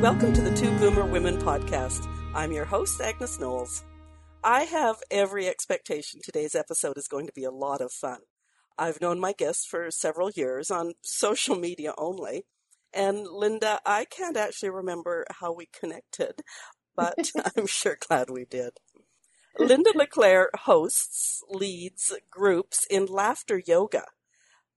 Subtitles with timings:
[0.00, 2.08] Welcome to the Two Boomer Women podcast.
[2.32, 3.82] I'm your host, Agnes Knowles.
[4.44, 8.20] I have every expectation today's episode is going to be a lot of fun.
[8.78, 12.44] I've known my guests for several years on social media only.
[12.94, 16.42] And Linda, I can't actually remember how we connected,
[16.94, 18.74] but I'm sure glad we did.
[19.58, 24.04] Linda Leclerc hosts, leads groups in laughter yoga.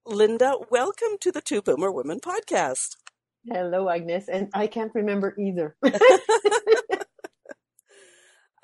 [0.04, 2.96] Linda, welcome to the Two Boomer Women podcast.
[3.46, 4.28] Hello, Agnes.
[4.30, 5.76] And I can't remember either.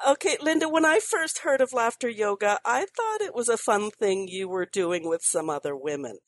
[0.08, 3.89] okay, Linda, when I first heard of laughter yoga, I thought it was a fun
[3.92, 6.20] thing you were doing with some other women.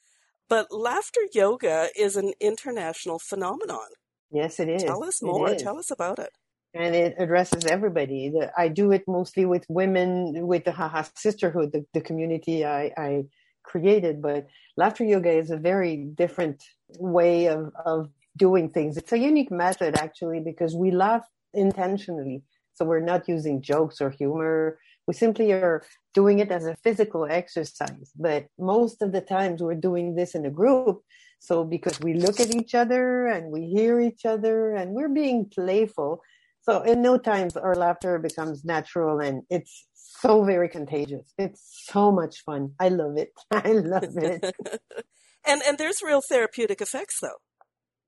[0.50, 3.90] But laughter yoga is an international phenomenon.
[4.32, 4.84] Yes, it is.
[4.84, 5.54] Tell us more.
[5.56, 6.32] Tell us about it.
[6.74, 8.32] And it addresses everybody.
[8.58, 13.24] I do it mostly with women, with the Haha Sisterhood, the, the community I, I
[13.64, 14.22] created.
[14.22, 16.64] But laughter yoga is a very different
[17.00, 18.98] way of, of doing things.
[18.98, 22.44] It's a unique method actually because we laugh intentionally.
[22.74, 24.80] So we're not using jokes or humor.
[25.08, 25.84] We simply are
[26.14, 28.12] doing it as a physical exercise.
[28.16, 31.02] But most of the times we're doing this in a group.
[31.40, 35.50] So because we look at each other and we hear each other and we're being
[35.50, 36.22] playful.
[36.62, 41.34] So in no time our laughter becomes natural and it's so very contagious.
[41.38, 42.74] It's so much fun.
[42.80, 43.32] I love it.
[43.52, 44.44] I love it.
[45.46, 47.40] and and there's real therapeutic effects though.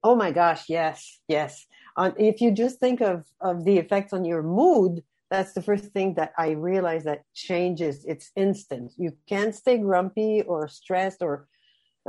[0.04, 1.68] Oh my gosh, yes, yes.
[1.96, 5.86] Um, if you just think of, of the effects on your mood, that's the first
[5.86, 8.04] thing that I realize that changes.
[8.06, 8.94] It's instant.
[8.98, 11.48] You can't stay grumpy or stressed or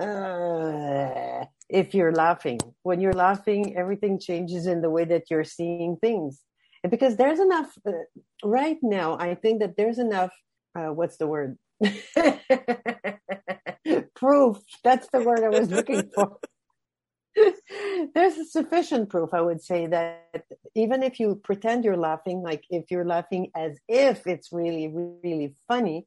[0.00, 2.58] uh, if you're laughing.
[2.82, 6.40] When you're laughing, everything changes in the way that you're seeing things.
[6.88, 7.92] Because there's enough, uh,
[8.42, 10.32] right now, I think that there's enough,
[10.74, 11.58] uh, what's the word?
[14.14, 14.58] Proof.
[14.82, 16.38] That's the word I was looking for.
[18.14, 20.44] there's sufficient proof, I would say, that
[20.74, 25.54] even if you pretend you're laughing, like if you're laughing as if it's really, really
[25.68, 26.06] funny,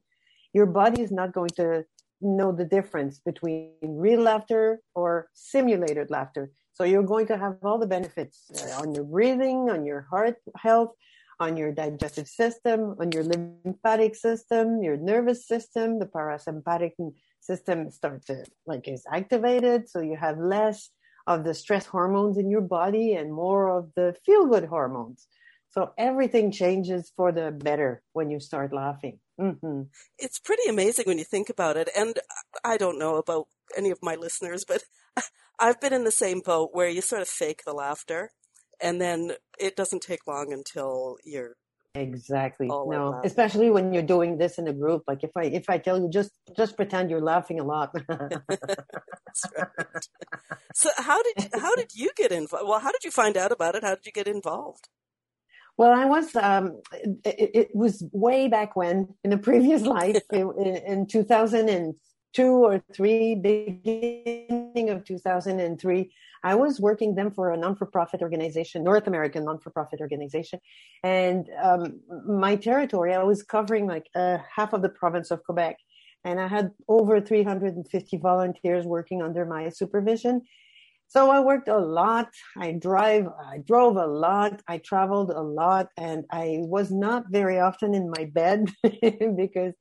[0.52, 1.84] your body is not going to
[2.20, 6.50] know the difference between real laughter or simulated laughter.
[6.72, 10.36] So you're going to have all the benefits uh, on your breathing, on your heart
[10.56, 10.92] health,
[11.40, 16.92] on your digestive system, on your lymphatic system, your nervous system, the parasympathetic
[17.40, 19.88] system starts to like is activated.
[19.88, 20.90] So you have less
[21.26, 25.26] of the stress hormones in your body and more of the feel good hormones.
[25.70, 29.18] So everything changes for the better when you start laughing.
[29.38, 29.82] Mm-hmm.
[30.18, 31.90] It's pretty amazing when you think about it.
[31.96, 32.18] And
[32.64, 34.84] I don't know about any of my listeners, but
[35.58, 38.30] I've been in the same boat where you sort of fake the laughter
[38.80, 41.56] and then it doesn't take long until you're
[41.96, 42.66] Exactly.
[42.66, 45.04] no, especially when you're doing this in a group.
[45.06, 47.94] Like if I if I tell you just just pretend you're laughing a lot.
[48.08, 48.38] right.
[50.74, 52.68] So how did how did you get involved?
[52.68, 53.82] Well, how did you find out about it?
[53.82, 54.88] How did you get involved?
[55.78, 56.34] Well, I was.
[56.36, 56.80] Um,
[57.24, 63.34] it, it, was way back when in a previous life in, in 2002 or three,
[63.34, 66.12] beginning of 2003.
[66.42, 70.60] I was working then for a non-for-profit organization, North American non-for-profit organization,
[71.02, 75.76] and um, my territory I was covering like uh, half of the province of Quebec,
[76.24, 80.42] and I had over 350 volunteers working under my supervision.
[81.08, 82.30] So I worked a lot.
[82.58, 84.60] I drive, I drove a lot.
[84.66, 89.74] I traveled a lot, and I was not very often in my bed because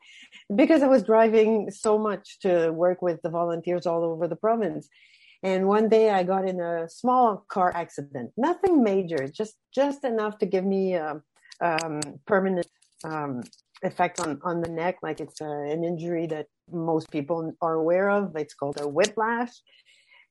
[0.55, 4.87] because I was driving so much to work with the volunteers all over the province.
[5.43, 10.37] And one day I got in a small car accident, nothing major, just just enough
[10.39, 11.21] to give me a,
[11.61, 12.67] um, permanent
[13.03, 13.43] um,
[13.83, 18.09] effect on on the neck, like it's a, an injury that most people are aware
[18.09, 18.35] of.
[18.35, 19.53] It's called a whiplash.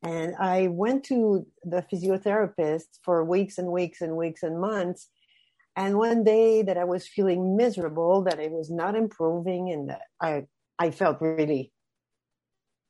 [0.02, 5.08] And I went to the physiotherapist for weeks and weeks and weeks and months.
[5.76, 10.02] And one day that I was feeling miserable, that I was not improving, and that
[10.20, 10.46] I
[10.78, 11.72] I felt really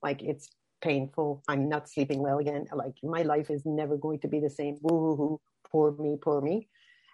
[0.03, 0.49] like it's
[0.85, 1.43] painful.
[1.49, 2.67] I'm not sleeping well again.
[2.73, 4.77] Like my life is never going to be the same.
[4.83, 5.41] Woo hoo hoo.
[5.71, 6.69] poor me, poor me.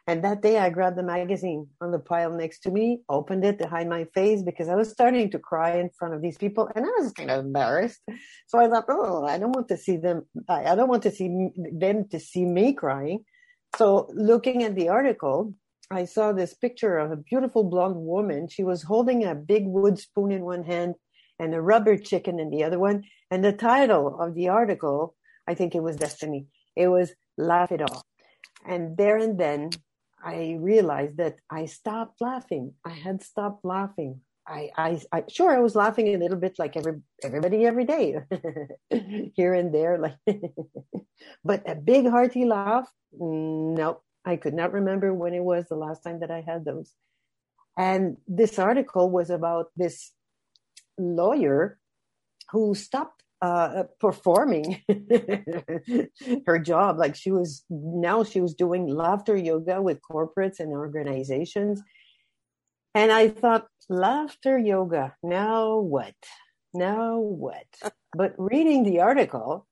[0.07, 3.59] And that day I grabbed the magazine on the pile next to me, opened it
[3.61, 6.69] to hide my face because I was starting to cry in front of these people
[6.75, 8.01] and I was kind of embarrassed.
[8.49, 10.27] So I thought, oh, I don't want to see them.
[10.49, 11.29] I don't want to see
[11.87, 13.25] them to see me crying.
[13.77, 15.55] So looking at the article,
[15.93, 18.49] I saw this picture of a beautiful blonde woman.
[18.49, 20.95] She was holding a big wood spoon in one hand
[21.41, 23.05] and a rubber chicken in the other one.
[23.31, 25.17] And the title of the article,
[25.49, 26.47] I think it was Destiny.
[26.77, 28.05] It was Laugh It Off.
[28.67, 29.71] And there and then
[30.23, 32.75] I realized that I stopped laughing.
[32.85, 34.21] I had stopped laughing.
[34.47, 38.17] I, I, I sure I was laughing a little bit like every everybody every day,
[39.35, 40.17] here and there, like,
[41.45, 46.03] but a big hearty laugh, no, I could not remember when it was the last
[46.03, 46.93] time that I had those.
[47.79, 50.11] And this article was about this
[51.01, 51.79] lawyer
[52.51, 54.83] who stopped uh, performing
[56.47, 56.99] her job.
[56.99, 61.83] Like she was now she was doing laughter yoga with corporates and organizations.
[62.95, 66.15] And I thought, laughter yoga, now what?
[66.75, 67.67] Now what?
[68.17, 69.67] but reading the article,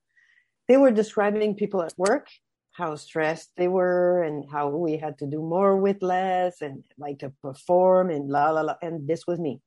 [0.69, 2.28] they were describing people at work,
[2.72, 7.19] how stressed they were and how we had to do more with less and like
[7.19, 8.75] to perform and la la la.
[8.80, 9.60] And this was me.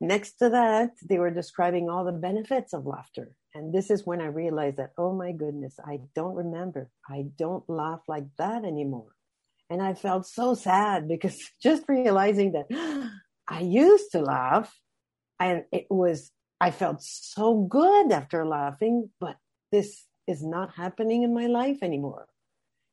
[0.00, 3.32] Next to that, they were describing all the benefits of laughter.
[3.54, 6.90] And this is when I realized that, oh my goodness, I don't remember.
[7.08, 9.12] I don't laugh like that anymore.
[9.70, 12.66] And I felt so sad because just realizing that
[13.48, 14.72] I used to laugh
[15.40, 16.30] and it was,
[16.60, 19.36] I felt so good after laughing, but
[19.72, 22.28] this is not happening in my life anymore.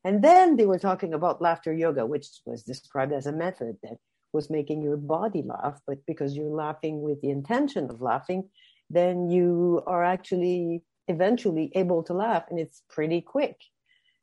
[0.04, 3.98] And then they were talking about laughter yoga, which was described as a method that
[4.36, 8.42] was making your body laugh, but because you're laughing with the intention of laughing,
[8.90, 13.58] then you are actually eventually able to laugh and it's pretty quick.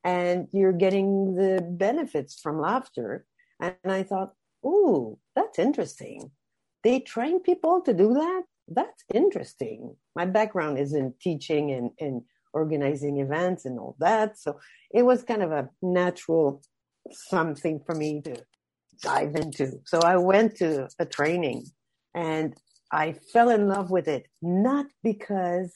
[0.04, 3.24] And you're getting the benefits from laughter.
[3.60, 4.32] And I thought,
[4.66, 6.30] ooh, that's interesting.
[6.84, 8.42] They train people to do that?
[8.68, 9.96] That's interesting.
[10.14, 12.22] My background is in teaching and, and
[12.52, 14.38] organizing events and all that.
[14.38, 14.58] So
[14.92, 16.62] it was kind of a natural
[17.10, 18.36] something for me to
[19.00, 19.80] dive into.
[19.84, 21.66] So I went to a training
[22.14, 22.54] and
[22.92, 25.72] I fell in love with it, not because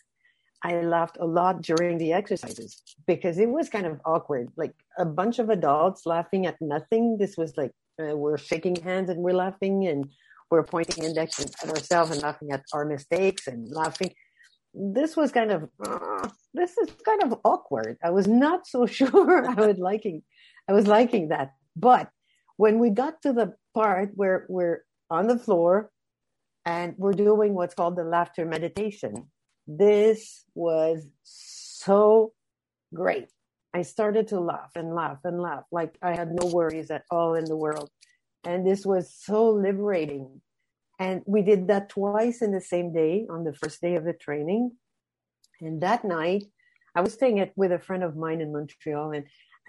[0.63, 4.51] I laughed a lot during the exercises, because it was kind of awkward.
[4.57, 7.19] Like a bunch of adults laughing at nothing.
[7.19, 10.11] This was like uh, we're shaking hands and we're laughing and
[10.51, 14.13] we're pointing index at ourselves and laughing at our mistakes and laughing.
[14.75, 17.97] This was kind of, uh, this is kind of awkward.
[18.05, 20.23] I was not so sure I was liking,
[20.69, 21.53] I was liking that.
[21.75, 22.11] But
[22.56, 25.91] when we got to the part where we're on the floor
[26.64, 29.31] and we're doing what's called the laughter meditation,
[29.67, 32.32] this was so
[32.94, 33.29] great.
[33.75, 37.35] I started to laugh and laugh and laugh like I had no worries at all
[37.35, 37.91] in the world.
[38.44, 40.41] And this was so liberating.
[40.99, 44.14] And we did that twice in the same day on the first day of the
[44.14, 44.73] training.
[45.60, 46.44] And that night,
[46.94, 49.27] I was staying at, with a friend of mine in Montreal and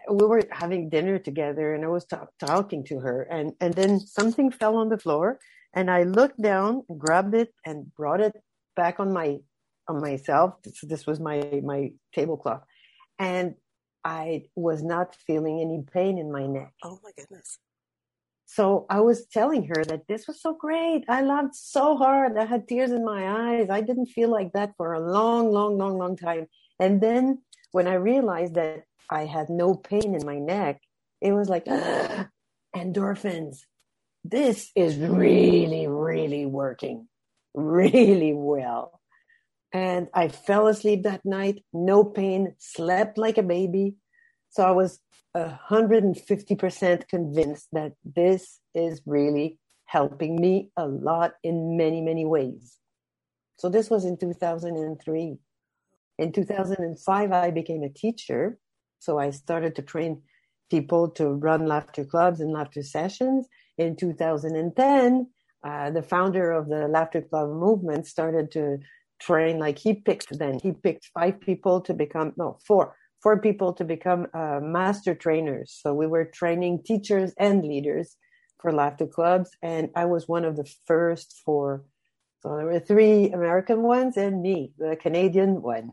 [0.09, 3.99] we were having dinner together and I was talk, talking to her and, and then
[3.99, 5.39] something fell on the floor
[5.73, 8.35] and I looked down, grabbed it and brought it
[8.75, 9.37] back on my,
[9.87, 10.61] on myself.
[10.63, 12.63] This, this was my, my tablecloth
[13.19, 13.55] and
[14.03, 16.73] I was not feeling any pain in my neck.
[16.83, 17.59] Oh my goodness.
[18.45, 21.03] So I was telling her that this was so great.
[21.09, 22.37] I loved so hard.
[22.37, 23.69] I had tears in my eyes.
[23.69, 26.47] I didn't feel like that for a long, long, long, long time.
[26.79, 27.39] And then
[27.73, 30.81] when I realized that I had no pain in my neck.
[31.21, 31.65] It was like
[32.75, 33.59] endorphins.
[34.23, 37.07] This is really, really working
[37.57, 39.01] really well.
[39.73, 43.95] And I fell asleep that night, no pain, slept like a baby.
[44.49, 44.99] So I was
[45.35, 52.77] 150% convinced that this is really helping me a lot in many, many ways.
[53.57, 55.37] So this was in 2003.
[56.19, 58.57] In 2005, I became a teacher
[58.99, 60.21] so I started to train
[60.69, 63.47] people to run laughter clubs and laughter sessions.
[63.77, 65.27] In 2010,
[65.63, 68.79] uh, the founder of the laughter club movement started to
[69.19, 73.73] train like he picked then he picked five people to become no four four people
[73.73, 75.75] to become uh, master trainers.
[75.81, 78.15] So we were training teachers and leaders
[78.61, 81.83] for laughter clubs and i was one of the first four.
[82.41, 85.91] So there were three american ones and me the canadian one.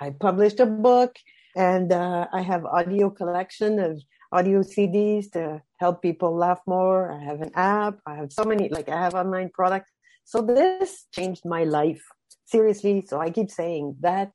[0.00, 1.16] I published a book
[1.56, 7.10] and uh, I have audio collection of audio CDs to help people laugh more.
[7.10, 7.98] I have an app.
[8.06, 9.90] I have so many, like I have online products.
[10.24, 12.02] So this changed my life
[12.44, 13.02] seriously.
[13.06, 14.32] So I keep saying that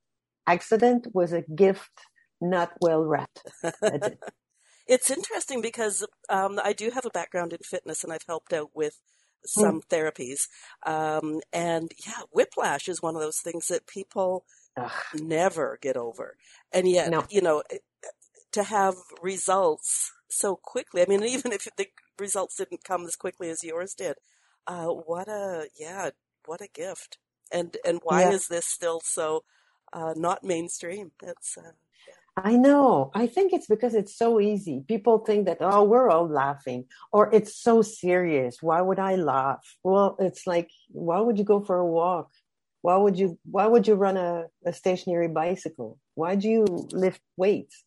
[0.48, 1.92] accident was a gift,
[2.42, 3.44] not well wrapped.
[3.84, 4.18] It.
[4.88, 8.72] it's interesting because um, I do have a background in fitness and I've helped out
[8.74, 8.96] with
[9.46, 9.88] some mm.
[9.90, 10.48] therapies.
[10.86, 14.44] Um, and yeah, whiplash is one of those things that people
[14.78, 14.92] Ugh.
[15.16, 16.38] never get over.
[16.72, 17.25] And yet, no.
[17.30, 17.63] you know,
[18.54, 21.01] to have results so quickly.
[21.01, 21.88] I mean, even if the
[22.20, 24.16] results didn't come as quickly as yours did,
[24.68, 26.12] uh, what a, yeah,
[26.46, 27.18] what a gift.
[27.51, 28.32] And, and why yeah.
[28.32, 29.44] is this still so,
[29.92, 31.12] uh, not mainstream?
[31.22, 31.72] That's uh,
[32.38, 33.12] I know.
[33.13, 34.84] I think it's because it's so easy.
[34.88, 38.62] People think that, oh, we're all laughing or it's so serious.
[38.62, 39.78] Why would I laugh?
[39.84, 42.32] Well, it's like, why would you go for a walk?
[42.82, 46.00] Why would you, why would you run a, a stationary bicycle?
[46.16, 47.84] Why do you lift weights?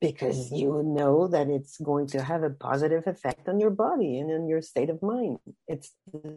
[0.00, 4.30] Because you know that it's going to have a positive effect on your body and
[4.30, 5.40] on your state of mind.
[5.66, 6.36] It's the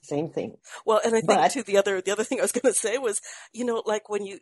[0.00, 0.56] same thing.
[0.86, 2.78] Well, and I think but, too, the other, the other thing I was going to
[2.78, 3.20] say was,
[3.52, 4.38] you know, like when you,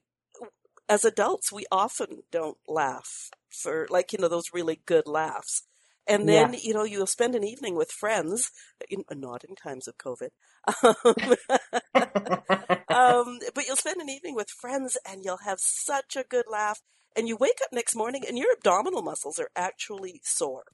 [0.88, 5.64] as adults, we often don't laugh for like, you know, those really good laughs.
[6.08, 6.58] And then, yeah.
[6.62, 8.50] you know, you'll spend an evening with friends,
[8.90, 10.30] in, not in times of COVID,
[12.88, 16.80] um, but you'll spend an evening with friends and you'll have such a good laugh.
[17.14, 20.64] And you wake up next morning and your abdominal muscles are actually sore.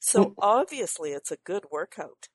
[0.00, 0.34] So mm.
[0.38, 2.28] obviously it's a good workout.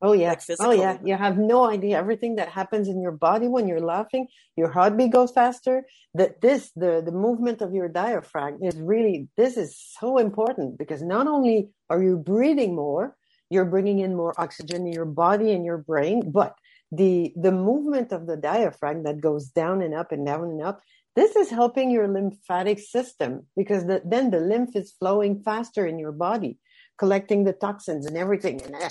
[0.00, 0.30] Oh yeah.
[0.30, 0.98] Like oh yeah.
[1.04, 4.28] You have no idea everything that happens in your body when you're laughing.
[4.56, 5.86] Your heartbeat goes faster.
[6.14, 11.02] That this, the, the movement of your diaphragm is really, this is so important because
[11.02, 13.16] not only are you breathing more,
[13.50, 16.54] you're bringing in more oxygen in your body and your brain, but
[16.92, 20.80] the, the movement of the diaphragm that goes down and up and down and up,
[21.16, 25.98] this is helping your lymphatic system because the, then the lymph is flowing faster in
[25.98, 26.58] your body
[26.98, 28.60] collecting the toxins and everything.
[28.62, 28.88] And eh,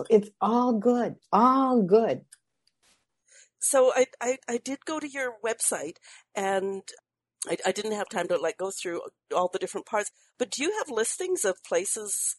[0.00, 2.22] so it's all good, all good.
[3.58, 5.96] So I, I, I did go to your website
[6.34, 6.82] and
[7.46, 9.02] I, I didn't have time to like go through
[9.34, 12.36] all the different parts, but do you have listings of places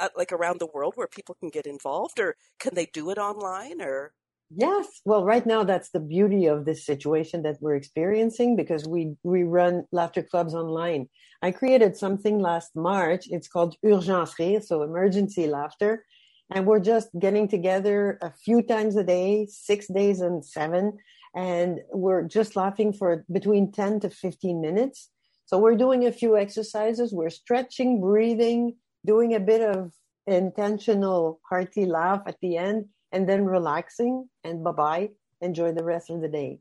[0.00, 3.18] uh, like around the world where people can get involved or can they do it
[3.18, 4.12] online or?
[4.50, 4.86] Yes.
[5.04, 9.42] Well, right now that's the beauty of this situation that we're experiencing because we, we
[9.42, 11.08] run laughter clubs online.
[11.42, 13.26] I created something last March.
[13.28, 16.06] It's called Urgence Rire, so emergency laughter
[16.50, 20.98] and we're just getting together a few times a day, six days and seven,
[21.34, 25.10] and we're just laughing for between 10 to 15 minutes.
[25.46, 27.12] So we're doing a few exercises.
[27.12, 29.92] We're stretching, breathing, doing a bit of
[30.26, 35.10] intentional hearty laugh at the end, and then relaxing and bye bye.
[35.40, 36.60] Enjoy the rest of the day.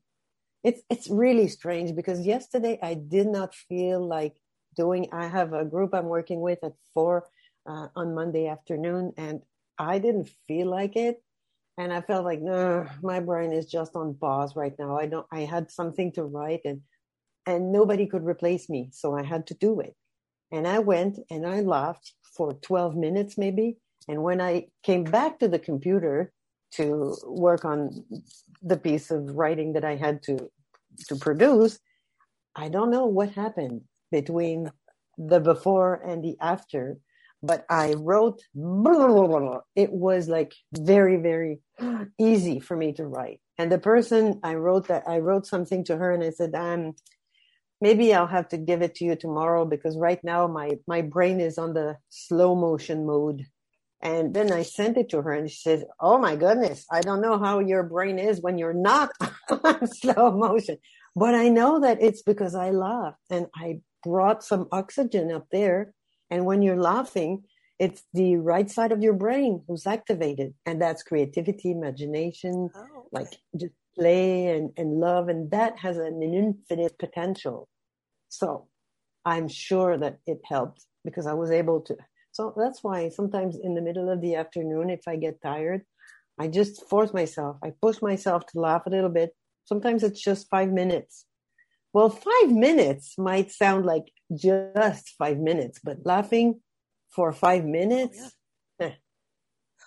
[0.64, 4.36] It's, it's really strange because yesterday I did not feel like
[4.76, 7.26] doing, I have a group I'm working with at four
[7.66, 9.42] uh, on Monday afternoon and
[9.80, 11.22] I didn't feel like it.
[11.78, 14.98] And I felt like, no, my brain is just on pause right now.
[14.98, 16.82] I don't, I had something to write and,
[17.46, 18.90] and nobody could replace me.
[18.92, 19.96] So I had to do it.
[20.52, 23.78] And I went and I laughed for 12 minutes maybe.
[24.08, 26.32] And when I came back to the computer
[26.72, 28.04] to work on
[28.62, 30.50] the piece of writing that I had to,
[31.10, 31.80] to produce,
[32.56, 33.82] I don't know what happened
[34.12, 34.72] between
[35.18, 36.98] the before and the after
[37.44, 41.60] but I wrote, blah, blah, blah, it was like very, very
[42.20, 43.40] easy for me to write.
[43.58, 46.94] And the person I wrote that, I wrote something to her and I said, um,
[47.82, 51.40] maybe I'll have to give it to you tomorrow because right now my, my brain
[51.40, 53.46] is on the slow motion mode.
[54.02, 57.22] And then I sent it to her and she says, Oh my goodness, I don't
[57.22, 59.10] know how your brain is when you're not
[59.64, 60.78] on slow motion.
[61.16, 65.96] But I know that it's because I laughed and I brought some oxygen up there
[66.30, 67.44] and when you're laughing,
[67.80, 70.54] it's the right side of your brain who's activated.
[70.66, 75.30] And that's creativity, imagination, oh, like just play and, and love.
[75.30, 77.68] And that has an infinite potential.
[78.30, 78.68] So
[79.26, 81.96] I'm sure that it helped because I was able to.
[82.32, 85.82] So that's why sometimes in the middle of the afternoon, if I get tired,
[86.40, 87.58] I just force myself.
[87.64, 89.32] I push myself to laugh a little bit.
[89.66, 91.26] Sometimes it's just five minutes.
[91.98, 96.62] Well, five minutes might sound like just five minutes, but laughing
[97.10, 98.30] for five minutes, oh,
[98.80, 98.86] yeah.
[98.86, 98.92] eh,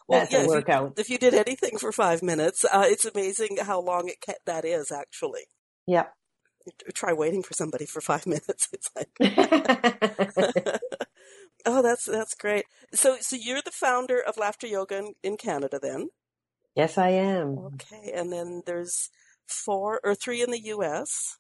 [0.09, 0.95] well, that's yeah, a workout.
[0.97, 4.17] If you, if you, did anything for five minutes, uh, it's amazing how long it
[4.27, 5.43] ca- that is actually.
[5.87, 6.07] Yeah.
[6.95, 8.69] Try waiting for somebody for five minutes.
[8.73, 9.11] It's like,
[11.65, 12.65] oh, that's that's great.
[12.93, 16.09] So, so you're the founder of Laughter Yoga in, in Canada, then?
[16.75, 17.57] Yes, I am.
[17.57, 19.11] Okay, and then there's
[19.47, 21.37] four or three in the U.S.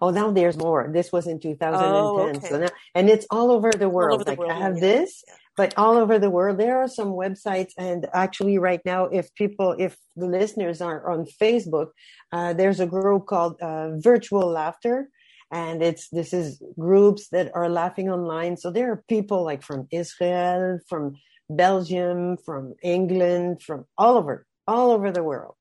[0.00, 0.90] Oh, now there's more.
[0.92, 1.84] This was in 2010.
[1.84, 2.48] Oh, okay.
[2.48, 4.16] So now, and it's all over the world.
[4.16, 4.80] over the like world, I have yeah.
[4.80, 5.34] this, Yeah.
[5.56, 6.58] but all over the world.
[6.58, 7.72] There are some websites.
[7.78, 11.88] And actually right now, if people, if the listeners are on Facebook,
[12.32, 15.08] uh, there's a group called, uh, Virtual Laughter.
[15.50, 18.56] And it's, this is groups that are laughing online.
[18.56, 21.16] So there are people like from Israel, from
[21.50, 25.54] Belgium, from England, from all over, all over the world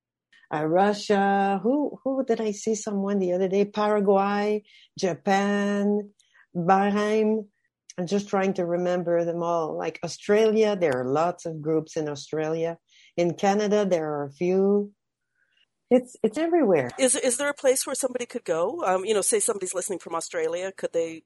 [0.54, 1.60] uh, Russia.
[1.64, 3.66] Who who did I see someone the other day?
[3.66, 4.64] Paraguay,
[4.98, 6.12] Japan,
[6.56, 7.46] Bahrain.
[7.98, 9.78] I'm just trying to remember them all.
[9.78, 12.78] Like Australia, there are lots of groups in Australia.
[13.18, 14.92] In Canada, there are a few.
[15.90, 16.90] It's it's everywhere.
[16.98, 18.82] Is is there a place where somebody could go?
[18.86, 21.24] Um, you know, say somebody's listening from Australia, could they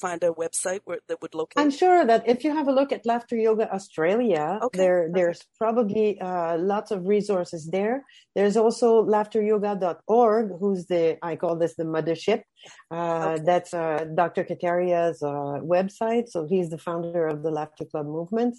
[0.00, 1.60] find a website where that would locate?
[1.62, 5.14] I'm sure that if you have a look at Laughter Yoga Australia, Okay, there perfect.
[5.16, 8.04] there's probably uh, lots of resources there.
[8.34, 12.42] There's also laughteryoga.org, who's the I call this the mothership.
[12.90, 13.42] Uh, Okay.
[13.44, 14.44] That's uh, Dr.
[14.44, 16.28] Kataria's uh, website.
[16.28, 18.56] So he's the founder of the Laughter Club movement.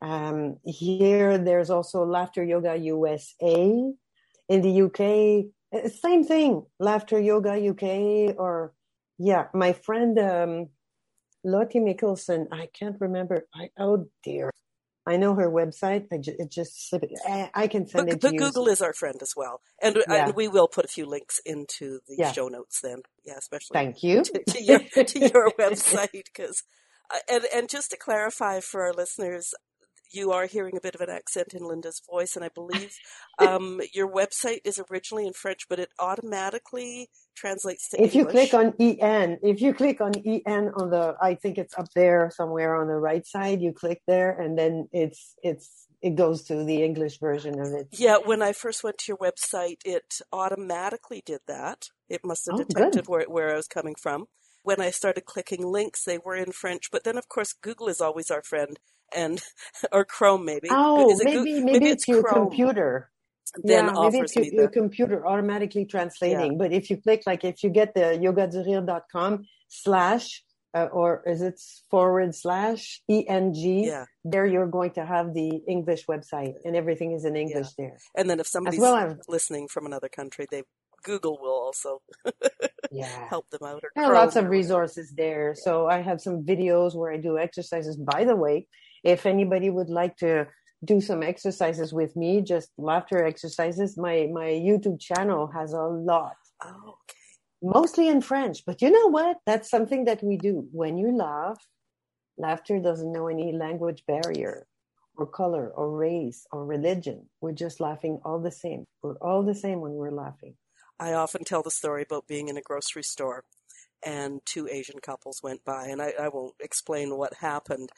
[0.00, 3.54] Um, here, there's also Laughter Yoga USA.
[4.48, 6.66] In the UK, same thing.
[6.78, 8.74] Laughter Yoga UK or
[9.24, 10.68] yeah, my friend um,
[11.44, 12.46] Lottie Mickelson.
[12.52, 13.46] I can't remember.
[13.54, 14.50] I oh dear,
[15.06, 16.06] I know her website.
[16.12, 17.12] I ju- it just slipped.
[17.26, 18.38] I, I can send But, it to but you.
[18.40, 20.26] Google is our friend as well, and, Yeah.
[20.26, 22.32] and we will put a few links into the Yeah.
[22.32, 22.80] show notes.
[22.82, 24.22] Then, yeah, especially Thank you.
[24.24, 26.62] to, to your to your website because
[27.12, 29.54] uh, and and just to clarify for our listeners
[30.12, 32.94] you are hearing a bit of an accent in Linda's voice and I believe
[33.38, 38.10] um, your website is originally in French but it automatically translates to English.
[38.10, 40.12] if you click on en, if you click on
[40.46, 43.60] en on the, I think it's up there somewhere on the right side.
[43.60, 47.88] You click there, and then it's it's it goes to the English version of it.
[47.92, 51.86] yeah, when I first went to your website, it automatically did that.
[52.08, 54.26] It must have Oh, detected where, where I was coming from.
[54.62, 58.00] When I started clicking links, they were in French, but then of course Google is
[58.00, 58.78] always our friend,
[59.14, 59.40] and
[59.92, 60.68] or Chrome maybe.
[60.70, 62.48] Oh, Is it Goo- maybe maybe, it's, your Chrome.
[62.48, 63.10] computer.
[63.62, 66.56] Then yeah, maybe it's your, your computer automatically translating.
[66.56, 70.42] But if you click, like if you get the yogadurire.com slash,
[70.74, 74.06] uh, or is it forward slash ENG, yeah.
[74.24, 77.98] there you're going to have the English website and everything is in English there.
[78.16, 80.62] And then if somebody's well as, listening from another country, they
[81.02, 82.00] Google will also
[82.90, 83.28] yeah.
[83.28, 83.82] help them out.
[83.84, 85.54] Or There are lots of resources there.
[85.56, 87.96] So I have some videos where I do exercises.
[87.96, 88.66] By the way,
[89.02, 90.46] if anybody would like to
[90.84, 96.36] do some exercises with me, just laughter exercises, my, my YouTube channel has a lot,
[96.64, 96.68] Oh,
[97.04, 97.14] okay.
[97.62, 98.64] mostly in French.
[98.66, 99.38] But you know what?
[99.46, 100.66] That's something that we do.
[100.72, 101.64] When you laugh,
[102.36, 104.66] laughter doesn't know any language barrier
[105.16, 107.28] or color or race or religion.
[107.40, 108.84] We're just laughing all the same.
[109.02, 110.56] We're all the same when we're laughing.
[110.98, 113.44] I often tell the story about being in a grocery store
[114.04, 117.90] and two Asian couples went by, and I, I won't explain what happened,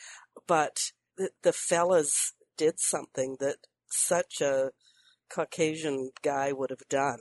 [0.46, 3.56] but the, the fellas did something that
[3.90, 4.70] such a
[5.28, 7.20] Caucasian guy would have done.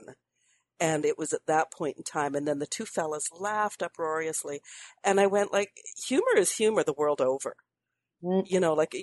[0.80, 4.60] And it was at that point in time, and then the two fellas laughed uproariously,
[5.02, 5.70] and I went like,
[6.06, 7.54] humor is humor the world over.
[8.22, 8.44] Mm.
[8.50, 8.94] You know, like,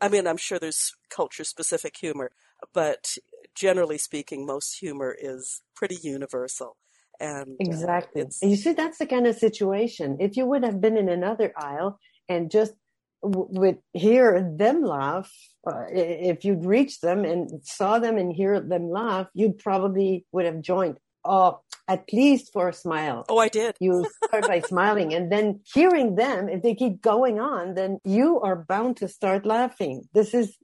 [0.00, 2.32] I mean, I'm sure there's culture specific humor,
[2.72, 3.16] but
[3.54, 6.76] generally speaking, most humor is pretty universal.
[7.22, 8.22] And uh, Exactly.
[8.22, 10.18] And you see, that's the kind of situation.
[10.20, 12.74] If you would have been in another aisle and just
[13.22, 15.32] w- would hear them laugh,
[15.66, 20.44] uh, if you'd reached them and saw them and hear them laugh, you probably would
[20.44, 20.98] have joined.
[21.24, 23.24] Oh, at least for a smile.
[23.28, 23.76] oh, I did.
[23.78, 28.40] You start by smiling and then hearing them, if they keep going on, then you
[28.40, 30.08] are bound to start laughing.
[30.12, 30.56] This is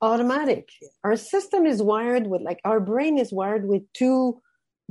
[0.00, 0.68] automatic.
[1.02, 4.40] Our system is wired with, like, our brain is wired with two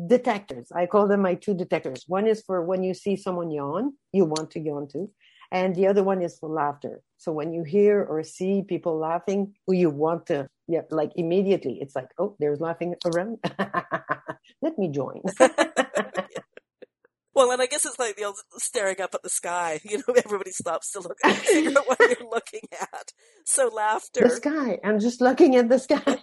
[0.07, 0.71] detectors.
[0.75, 2.03] I call them my two detectors.
[2.07, 5.09] One is for when you see someone yawn, you want to yawn too.
[5.51, 7.01] And the other one is for laughter.
[7.17, 11.95] So when you hear or see people laughing, you want to, yeah, like immediately, it's
[11.95, 13.37] like, oh, there's laughing around.
[14.61, 15.21] Let me join.
[17.35, 19.79] Well, and I guess it's like the old staring up at the sky.
[19.83, 21.35] You know, everybody stops to look out
[21.87, 22.92] what you're looking at.
[23.45, 24.27] So laughter.
[24.27, 24.79] the sky.
[24.83, 26.17] I'm just looking at the sky.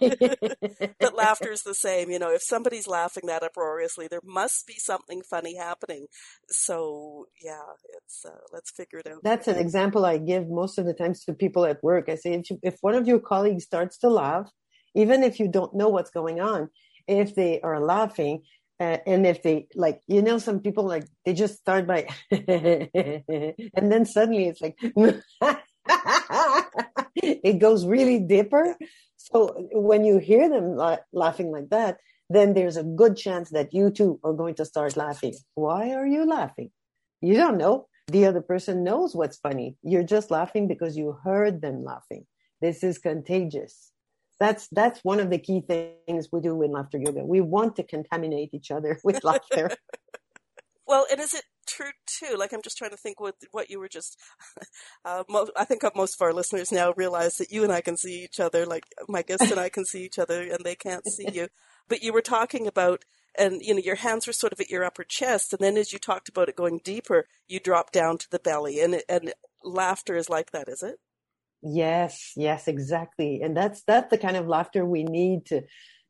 [0.99, 2.09] but laughter is the same.
[2.09, 6.07] You know, if somebody's laughing that uproariously, there must be something funny happening.
[6.49, 7.61] So yeah,
[7.97, 9.23] it's uh, let's figure it out.
[9.23, 12.09] That's an example I give most of the times to people at work.
[12.09, 14.49] I say, if, you, if one of your colleagues starts to laugh,
[14.95, 16.69] even if you don't know what's going on,
[17.07, 18.43] if they are laughing,
[18.79, 23.91] uh, and if they like, you know, some people like they just start by, and
[23.91, 24.75] then suddenly it's like,
[27.23, 28.75] it goes really deeper.
[29.17, 31.97] So when you hear them la- laughing like that,
[32.29, 35.35] then there's a good chance that you too are going to start laughing.
[35.55, 36.71] Why are you laughing?
[37.21, 37.87] You don't know.
[38.07, 39.77] The other person knows what's funny.
[39.83, 42.25] You're just laughing because you heard them laughing.
[42.61, 43.91] This is contagious.
[44.39, 47.23] That's that's one of the key things we do in laughter yoga.
[47.23, 49.69] We want to contaminate each other with laughter.
[50.87, 52.35] well, and is it true too?
[52.37, 54.17] Like I'm just trying to think what what you were just.
[55.03, 55.23] Uh,
[55.57, 58.39] I think most of our listeners now realize that you and I can see each
[58.39, 58.67] other.
[58.67, 61.47] Like my guests and I can see each other, and they can't see you.
[61.89, 63.03] But you were talking about
[63.37, 65.93] and you know your hands were sort of at your upper chest and then as
[65.93, 70.15] you talked about it going deeper you drop down to the belly and and laughter
[70.15, 70.97] is like that is it
[71.61, 75.61] yes yes exactly and that's that's the kind of laughter we need to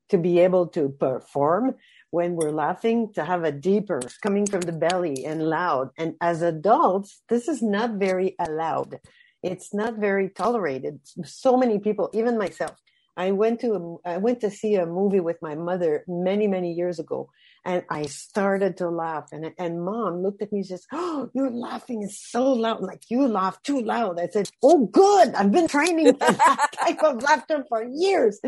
[0.10, 1.76] to be able to perform
[2.12, 5.90] when we're laughing to have a deeper coming from the belly and loud.
[5.98, 9.00] And as adults this is not very allowed.
[9.44, 11.02] It's not very tolerated.
[11.26, 12.72] So many people even myself
[13.18, 13.74] I went to
[14.06, 17.30] a, I went to see a movie with my mother many many years ago,
[17.66, 21.52] and I started to laugh, and and mom looked at me and says, "Oh, you're
[21.52, 25.68] laughing is so loud, like you laugh too loud." I said, "Oh, good, I've been
[25.68, 28.40] training for that type of laughter for years,"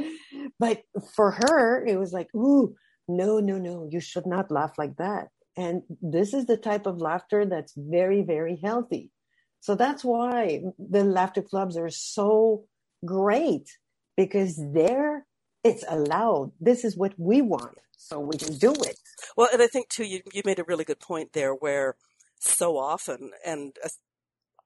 [0.59, 0.83] but
[1.15, 2.75] for her it was like, "Ooh,
[3.07, 6.99] no, no, no, you should not laugh like that." And this is the type of
[6.99, 9.11] laughter that's very very healthy.
[9.59, 12.65] So that's why the laughter clubs are so
[13.05, 13.69] great
[14.17, 15.25] because there
[15.63, 16.51] it's allowed.
[16.59, 18.99] This is what we want, so we can do it.
[19.37, 21.95] Well, and I think too, you you made a really good point there, where
[22.39, 23.89] so often, and uh,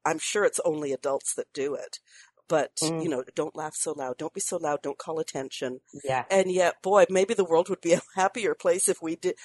[0.06, 2.00] I'm sure it's only adults that do it.
[2.50, 3.04] But mm.
[3.04, 4.18] you know, don't laugh so loud.
[4.18, 4.82] Don't be so loud.
[4.82, 5.82] Don't call attention.
[6.04, 6.26] Yeah.
[6.32, 9.36] And yet, boy, maybe the world would be a happier place if we did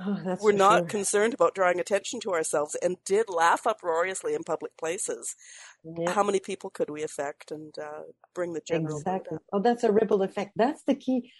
[0.00, 0.86] Oh, we're not sure.
[0.88, 5.36] concerned about drawing attention to ourselves and did laugh uproariously in public places.
[5.84, 6.10] Yeah.
[6.10, 8.02] How many people could we affect and uh,
[8.34, 8.98] bring the general?
[8.98, 9.38] Exactly.
[9.52, 10.52] Oh, that's a ripple effect.
[10.56, 11.30] That's the key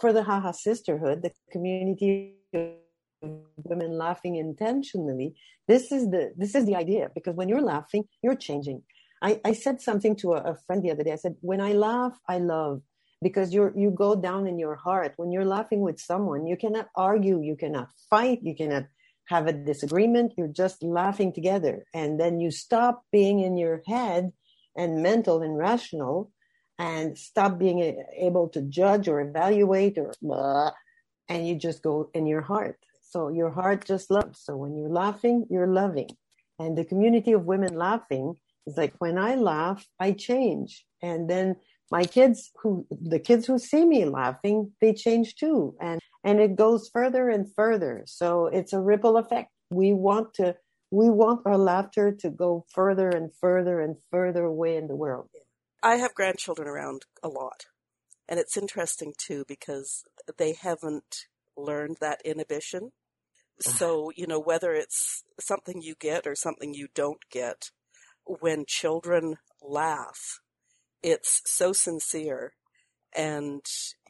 [0.00, 2.72] for the Haha Sisterhood, the community of
[3.22, 5.34] women laughing intentionally.
[5.68, 8.82] This is the this is the idea because when you're laughing, you're changing.
[9.22, 11.12] I, I said something to a, a friend the other day.
[11.12, 12.82] I said, when I laugh, I love.
[13.20, 15.14] Because you're you go down in your heart.
[15.16, 18.84] When you're laughing with someone you cannot argue you cannot fight you cannot
[19.26, 20.34] have a disagreement.
[20.36, 21.84] You're just laughing together.
[21.92, 24.32] And then you stop being in your head
[24.76, 26.30] and mental and rational
[26.78, 30.70] and stop being able to judge or evaluate or blah,
[31.28, 32.78] and you just go in your heart.
[33.02, 34.38] So your heart just loves.
[34.40, 36.10] So when you're laughing you're loving.
[36.60, 38.36] And the community of women laughing
[38.68, 40.84] is like when i laugh i change.
[41.02, 41.56] And then
[41.90, 45.74] my kids who the kids who see me laughing they change too.
[45.80, 48.02] And and it goes further and further.
[48.06, 49.50] So it's a ripple effect.
[49.70, 50.56] We want to
[50.90, 55.28] we want our laughter to go further and further and further away in the world.
[55.82, 57.66] I have grandchildren around a lot.
[58.28, 60.04] And it's interesting too because
[60.36, 61.26] they haven't
[61.56, 62.90] learned that inhibition.
[63.60, 67.70] So you know whether it's something you get or something you don't get
[68.40, 70.40] when children laugh
[71.02, 72.52] it's so sincere
[73.16, 73.62] and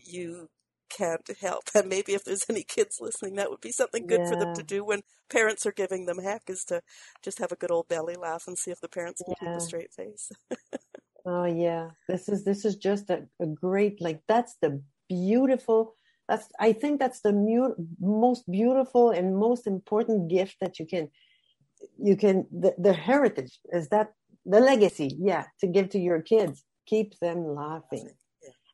[0.04, 0.48] you
[0.90, 1.64] can't help.
[1.74, 4.31] And maybe if there's any kids listening, that would be something good yeah.
[4.31, 6.83] for them to do when parents are giving them heck is to
[7.22, 9.52] just have a good old belly laugh and see if the parents can yeah.
[9.52, 10.33] keep a straight face.
[11.26, 11.90] oh yeah.
[12.09, 15.94] This is, this is just a, a great, like that's the beautiful,
[16.26, 21.11] that's, I think that's the mu- most beautiful and most important gift that you can,
[21.99, 24.12] you can, the, the heritage is that
[24.45, 25.17] the legacy.
[25.19, 25.45] Yeah.
[25.61, 28.09] To give to your kids keep them laughing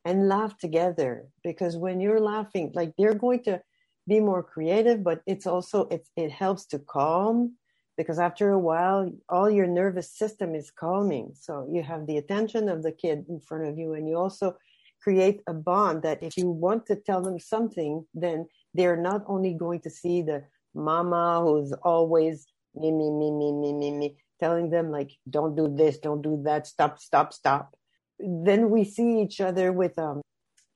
[0.04, 3.60] and laugh together because when you're laughing like they're going to
[4.06, 7.56] be more creative but it's also it, it helps to calm
[7.96, 12.68] because after a while all your nervous system is calming so you have the attention
[12.68, 14.54] of the kid in front of you and you also
[15.02, 19.54] create a bond that if you want to tell them something then they're not only
[19.54, 20.42] going to see the
[20.74, 25.68] mama who's always me me me me me me me telling them like don't do
[25.74, 27.74] this don't do that stop stop stop
[28.18, 30.20] then we see each other with a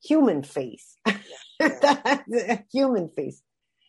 [0.02, 0.96] human face,
[2.72, 3.42] human face,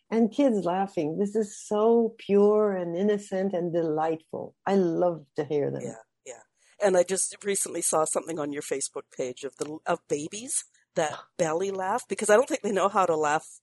[0.10, 1.18] and kids laughing.
[1.18, 4.56] This is so pure and innocent and delightful.
[4.66, 5.82] I love to hear them.
[5.84, 5.96] Yeah,
[6.26, 6.86] yeah.
[6.86, 11.18] And I just recently saw something on your Facebook page of the of babies that
[11.38, 13.60] belly laugh because I don't think they know how to laugh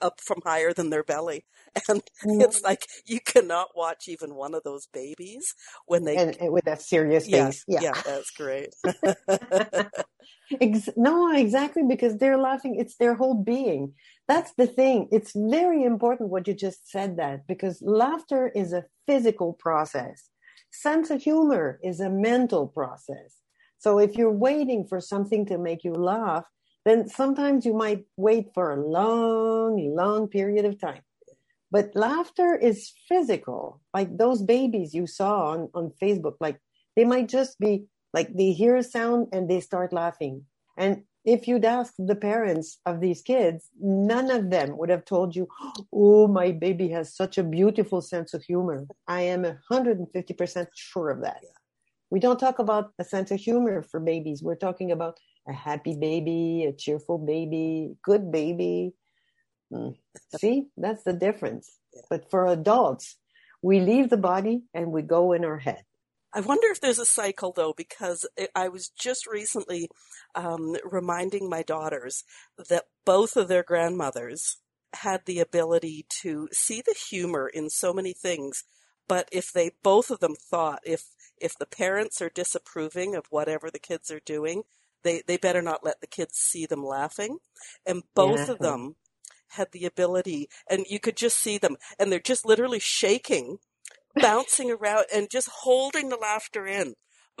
[0.00, 1.44] up from higher than their belly.
[1.88, 2.64] And it's mm-hmm.
[2.64, 5.54] like you cannot watch even one of those babies
[5.86, 7.64] when they and, and with that serious face.
[7.68, 8.74] Yeah, yeah, yeah that's great.
[10.60, 12.74] Ex- no, exactly because they're laughing.
[12.76, 13.94] It's their whole being.
[14.26, 15.08] That's the thing.
[15.12, 20.28] It's very important what you just said that because laughter is a physical process.
[20.72, 23.36] Sense of humor is a mental process.
[23.78, 26.44] So if you're waiting for something to make you laugh,
[26.84, 31.02] then sometimes you might wait for a long, long period of time.
[31.70, 33.80] But laughter is physical.
[33.94, 36.60] Like those babies you saw on, on Facebook, like
[36.96, 40.46] they might just be like they hear a sound and they start laughing.
[40.76, 45.36] And if you'd ask the parents of these kids, none of them would have told
[45.36, 45.46] you,
[45.92, 48.86] Oh, my baby has such a beautiful sense of humor.
[49.06, 51.44] I am 150% sure of that.
[52.10, 54.42] We don't talk about a sense of humor for babies.
[54.42, 58.94] We're talking about a happy baby, a cheerful baby, good baby.
[59.72, 59.96] Mm.
[60.38, 61.78] See, that's the difference.
[62.08, 63.16] But for adults,
[63.62, 65.84] we leave the body and we go in our head.
[66.32, 69.88] I wonder if there's a cycle though, because I was just recently
[70.34, 72.24] um, reminding my daughters
[72.68, 74.58] that both of their grandmothers
[74.92, 78.64] had the ability to see the humor in so many things.
[79.08, 81.04] But if they both of them thought if
[81.40, 84.62] if the parents are disapproving of whatever the kids are doing,
[85.02, 87.38] they, they better not let the kids see them laughing.
[87.86, 88.52] And both yeah.
[88.52, 88.96] of them
[89.50, 93.58] had the ability, and you could just see them, and they're just literally shaking,
[94.14, 96.94] bouncing around, and just holding the laughter in.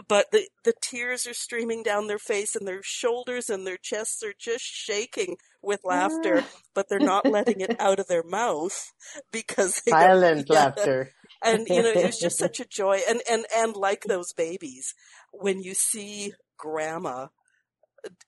[0.08, 4.22] But the, the tears are streaming down their face, and their shoulders and their chests
[4.22, 6.48] are just shaking with laughter, ah.
[6.74, 8.92] but they're not letting it out of their mouth
[9.30, 10.56] because they silent yeah.
[10.56, 11.10] laughter.
[11.44, 13.00] And you know, it was just such a joy.
[13.08, 14.94] And and and like those babies,
[15.32, 17.28] when you see grandma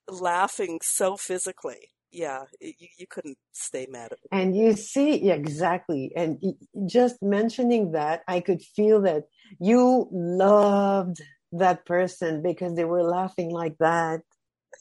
[0.09, 1.89] laughing so physically.
[2.11, 4.29] Yeah, you, you couldn't stay mad at me.
[4.31, 6.13] And you see, yeah, exactly.
[6.15, 6.39] And
[6.87, 9.25] just mentioning that, I could feel that
[9.59, 14.21] you loved that person because they were laughing like that.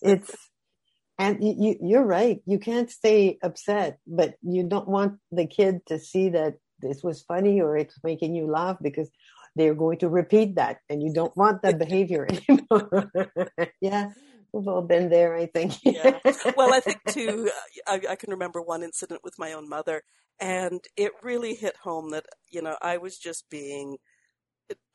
[0.01, 0.35] It's,
[1.17, 2.41] and you, you're right.
[2.45, 7.21] You can't stay upset, but you don't want the kid to see that this was
[7.21, 9.09] funny or it's making you laugh because
[9.55, 13.11] they're going to repeat that and you don't want that behavior anymore.
[13.79, 14.09] yeah.
[14.53, 15.73] We've all been there, I think.
[15.83, 16.19] yeah.
[16.57, 17.49] Well, I think too,
[17.87, 20.03] I, I can remember one incident with my own mother,
[20.39, 23.97] and it really hit home that, you know, I was just being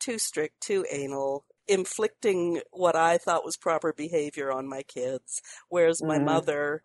[0.00, 5.40] too strict, too anal, inflicting what I thought was proper behavior on my kids.
[5.68, 6.26] Whereas my mm-hmm.
[6.26, 6.82] mother,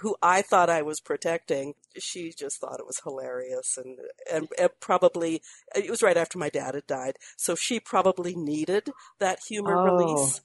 [0.00, 3.98] who I thought I was protecting, she just thought it was hilarious and,
[4.32, 5.42] and, and probably
[5.74, 9.96] it was right after my dad had died, so she probably needed that humor oh.
[9.96, 10.40] release.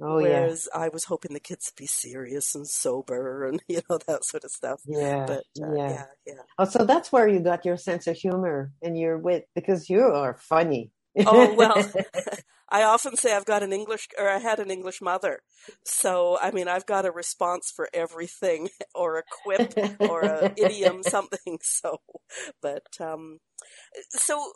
[0.00, 0.82] Oh, Whereas yeah.
[0.82, 4.44] I was hoping the kids would be serious and sober and, you know, that sort
[4.44, 4.80] of stuff.
[4.86, 5.24] Yeah.
[5.26, 5.88] But, uh, yeah.
[5.88, 6.04] yeah.
[6.26, 6.42] Yeah.
[6.58, 10.02] Oh, so that's where you got your sense of humor and your wit because you
[10.02, 10.90] are funny.
[11.24, 11.82] oh, well,
[12.68, 15.40] I often say I've got an English, or I had an English mother.
[15.84, 21.02] So, I mean, I've got a response for everything or a quip or an idiom,
[21.04, 21.58] something.
[21.62, 21.98] So,
[22.60, 23.38] but, um,
[24.10, 24.52] so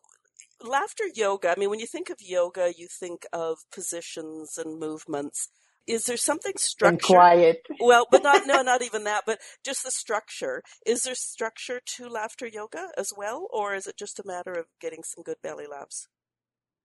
[0.63, 5.49] laughter yoga, I mean, when you think of yoga, you think of positions and movements.
[5.87, 6.93] Is there something structured?
[6.93, 7.67] And quiet.
[7.81, 10.63] well, but not, no, not even that, but just the structure.
[10.87, 14.67] Is there structure to laughter yoga as well, or is it just a matter of
[14.81, 16.07] getting some good belly laughs?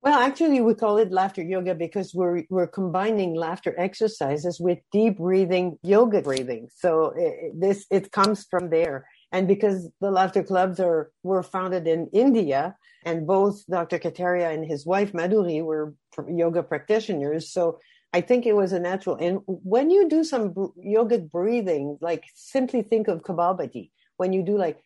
[0.02, 5.18] Well, actually, we call it laughter yoga because we're we're combining laughter exercises with deep
[5.18, 6.70] breathing, yoga breathing.
[6.76, 9.08] So it, this it comes from there.
[9.32, 14.00] And because the laughter clubs are were founded in India, and both Dr.
[14.00, 15.94] Kataria and his wife Madhuri were
[16.28, 17.80] yoga practitioners, so
[18.14, 19.18] I think it was a natural.
[19.18, 23.92] And when you do some yogic breathing, like simply think of Kapalbhati.
[24.16, 24.80] When you do like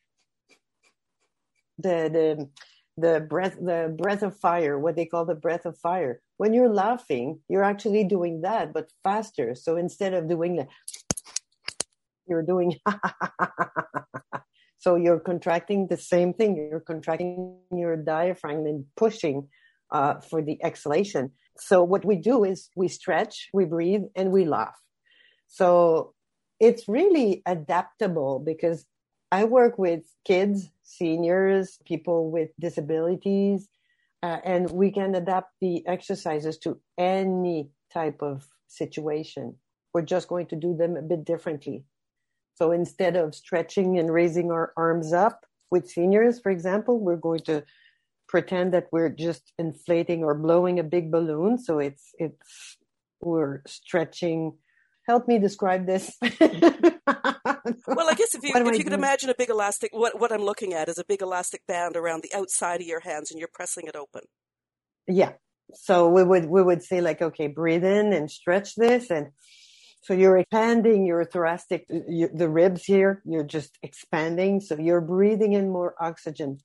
[1.77, 2.49] the the
[2.97, 6.21] the breath the breath of fire, what they call the breath of fire.
[6.37, 9.53] When you're laughing, you're actually doing that, but faster.
[9.53, 10.69] So instead of doing that,
[12.29, 12.75] you're doing.
[14.79, 16.55] So you're contracting the same thing.
[16.55, 19.49] You're contracting your diaphragm and pushing
[19.91, 21.31] uh, for the exhalation.
[21.57, 24.79] So what we do is we stretch we breathe and we laugh.
[25.47, 26.13] So
[26.59, 28.85] it's really adaptable because
[29.31, 33.69] i work with kids seniors people with disabilities
[34.23, 39.55] uh, and we can adapt the exercises to any type of situation.
[39.93, 41.83] We're just going to do them a bit differently
[42.59, 47.39] so instead of stretching and raising our arms up with seniors, for example, we're going
[47.45, 47.63] to
[48.27, 51.57] pretend that we're just inflating or blowing a big balloon.
[51.57, 52.77] So it's, it's,
[53.21, 54.57] we're stretching.
[55.07, 56.17] Help me describe this.
[56.21, 60.43] well, I guess if you, if you could imagine a big elastic, what, what I'm
[60.43, 63.49] looking at is a big elastic band around the outside of your hands and you're
[63.53, 64.23] pressing it open.
[65.07, 65.31] Yeah.
[65.73, 69.27] So we would, we would say like, okay, breathe in and stretch this and
[70.01, 74.61] so you're expanding your thoracic, the ribs here, you're just expanding.
[74.61, 76.57] So you're breathing in more oxygen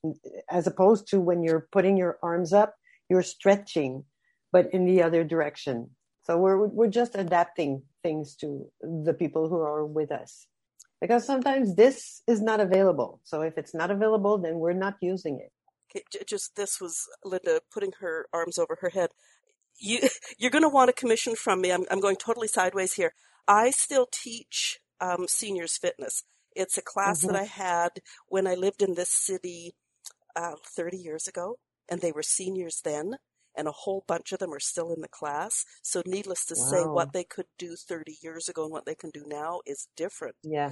[0.49, 2.75] as opposed to when you're putting your arms up,
[3.09, 4.05] you're stretching,
[4.51, 5.89] but in the other direction.
[6.23, 10.47] So we're, we're just adapting things to the people who are with us.
[11.01, 13.19] Because sometimes this is not available.
[13.25, 15.51] So if it's not available then we're not using it.
[15.91, 19.09] Okay, just this was linda putting her arms over her head
[19.79, 19.99] you
[20.37, 23.13] you're going to want a commission from me I'm, I'm going totally sideways here
[23.47, 26.23] i still teach um, seniors fitness
[26.55, 27.33] it's a class mm-hmm.
[27.33, 27.89] that i had
[28.27, 29.75] when i lived in this city
[30.35, 31.57] uh, 30 years ago
[31.89, 33.15] and they were seniors then
[33.57, 35.65] and a whole bunch of them are still in the class.
[35.81, 36.65] So needless to wow.
[36.65, 39.87] say, what they could do 30 years ago and what they can do now is
[39.95, 40.35] different.
[40.43, 40.71] Yeah.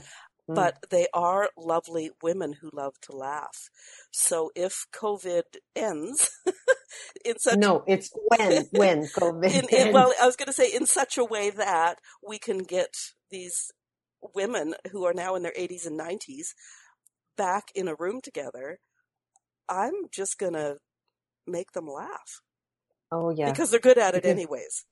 [0.50, 0.56] Mm.
[0.56, 3.70] But they are lovely women who love to laugh.
[4.12, 5.44] So if COVID
[5.76, 6.30] ends,
[7.26, 9.72] in such no, it's when when COVID.
[9.72, 12.60] In, in, well, I was going to say in such a way that we can
[12.60, 12.94] get
[13.32, 13.72] these
[14.36, 16.54] women who are now in their 80s and 90s
[17.38, 18.80] back in a room together.
[19.70, 20.78] I'm just going to
[21.48, 22.42] make them laugh.
[23.12, 23.52] Oh yeah.
[23.52, 24.86] Because they're good at it anyways.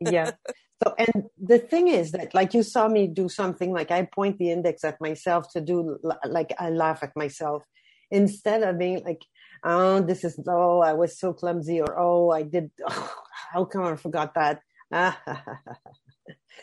[0.00, 0.32] yeah.
[0.82, 4.38] So and the thing is that like you saw me do something like I point
[4.38, 7.62] the index at myself to do like I laugh at myself
[8.10, 9.22] instead of being like
[9.64, 13.14] oh this is oh I was so clumsy or oh I did oh,
[13.52, 14.60] how come I forgot that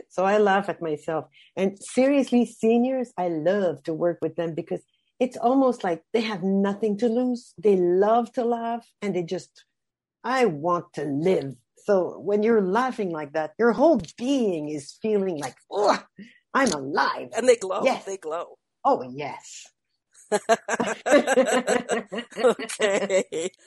[0.09, 4.81] so I laugh at myself and seriously seniors I love to work with them because
[5.19, 9.51] it's almost like they have nothing to lose they love to laugh and they just
[10.23, 11.55] I want to live.
[11.85, 15.99] So when you're laughing like that, your whole being is feeling like, oh,
[16.53, 17.29] I'm alive.
[17.35, 17.83] And they glow.
[17.83, 18.05] Yes.
[18.05, 18.57] They glow.
[18.85, 19.67] Oh, yes.
[22.37, 23.51] Okay.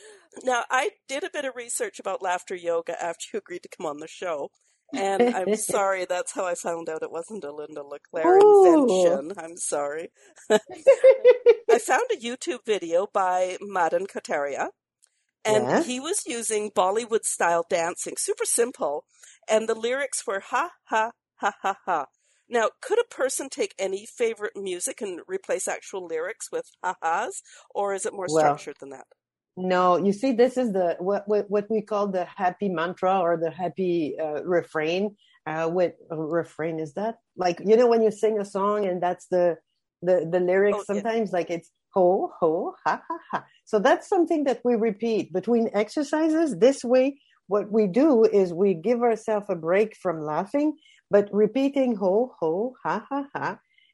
[0.45, 3.85] Now, I did a bit of research about laughter yoga after you agreed to come
[3.85, 4.51] on the show.
[4.95, 9.33] And I'm sorry, that's how I found out it wasn't a Linda Leclerc invention.
[9.37, 10.09] I'm sorry.
[10.51, 14.69] I found a YouTube video by Madan Kataria
[15.45, 15.87] and yes.
[15.87, 19.05] he was using Bollywood style dancing, super simple,
[19.49, 22.07] and the lyrics were ha ha ha ha ha.
[22.53, 27.43] Now, could a person take any favorite music and replace actual lyrics with ha-has,
[27.75, 29.07] or is it more well, structured than that?
[29.57, 33.39] No, you see, this is the what what, what we call the happy mantra or
[33.39, 35.17] the happy uh, refrain.
[35.47, 37.17] Uh, what refrain is that?
[37.37, 39.57] Like you know when you sing a song and that's the
[40.03, 40.81] the the lyrics.
[40.81, 41.39] Oh, sometimes yeah.
[41.39, 43.45] like it's ho, ho, ha, ha, ha.
[43.65, 46.59] So that's something that we repeat between exercises.
[46.59, 50.77] This way, what we do is we give ourselves a break from laughing,
[51.15, 53.49] but repeating ho, ho, ha, ha, ha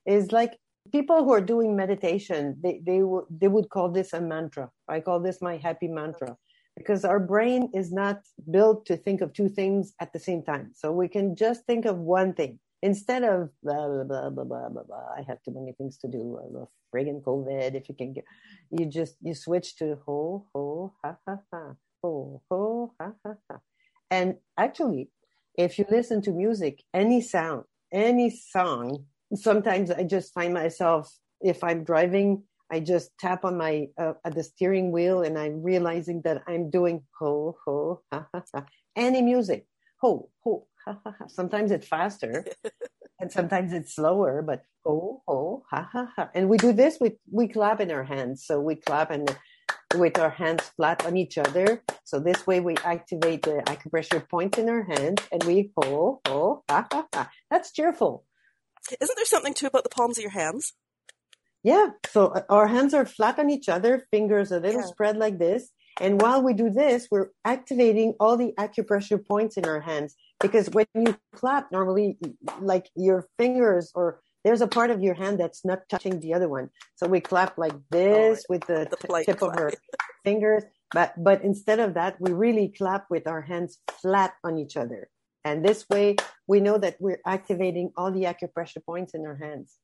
[0.06, 0.52] is like
[0.96, 4.70] people who are doing meditation, they, they, w- they would call this a mantra.
[4.88, 6.36] I call this my happy mantra
[6.78, 8.18] because our brain is not
[8.56, 10.66] built to think of two things at the same time.
[10.80, 14.68] So we can just think of one thing instead of blah blah blah blah blah
[14.74, 16.22] blah, blah I have too many things to do.
[16.42, 17.74] I Uh, friggin' COVID.
[17.80, 18.24] If you can get,
[18.70, 20.64] you just you switch to ho ho
[21.02, 21.62] ha ha ha
[22.02, 22.12] ho
[22.48, 22.62] ho
[22.98, 23.56] ha ha ha.
[24.18, 25.10] And actually,
[25.58, 31.62] if you listen to music, any sound, any song, sometimes I just find myself if
[31.62, 32.44] I'm driving.
[32.70, 36.70] I just tap on my uh, at the steering wheel and I'm realizing that I'm
[36.70, 39.66] doing ho ho ha ha ha any music
[40.00, 40.66] ho ho
[41.28, 42.44] Sometimes it's faster
[43.20, 46.30] and sometimes it's slower, but ho, ho, ha, ha, ha.
[46.34, 48.44] And we do this, we, we clap in our hands.
[48.44, 49.28] So we clap and
[49.94, 51.82] with our hands flat on each other.
[52.04, 56.62] So this way we activate the acupressure points in our hands and we oh, oh,
[56.68, 57.30] ha, ha, ha.
[57.50, 58.24] That's cheerful.
[59.00, 60.74] Isn't there something too about the palms of your hands?
[61.62, 61.88] Yeah.
[62.10, 64.86] So uh, our hands are flat on each other, fingers a little yeah.
[64.86, 65.70] spread like this.
[66.00, 70.70] And while we do this, we're activating all the acupressure points in our hands because
[70.70, 72.18] when you clap, normally,
[72.60, 76.48] like your fingers or there's a part of your hand that's not touching the other
[76.48, 76.70] one.
[76.96, 79.52] So we clap like this oh, with the, the tip clap.
[79.52, 79.72] of our
[80.24, 80.64] fingers.
[80.90, 85.10] But, but instead of that, we really clap with our hands flat on each other.
[85.44, 89.76] And this way we know that we're activating all the acupressure points in our hands.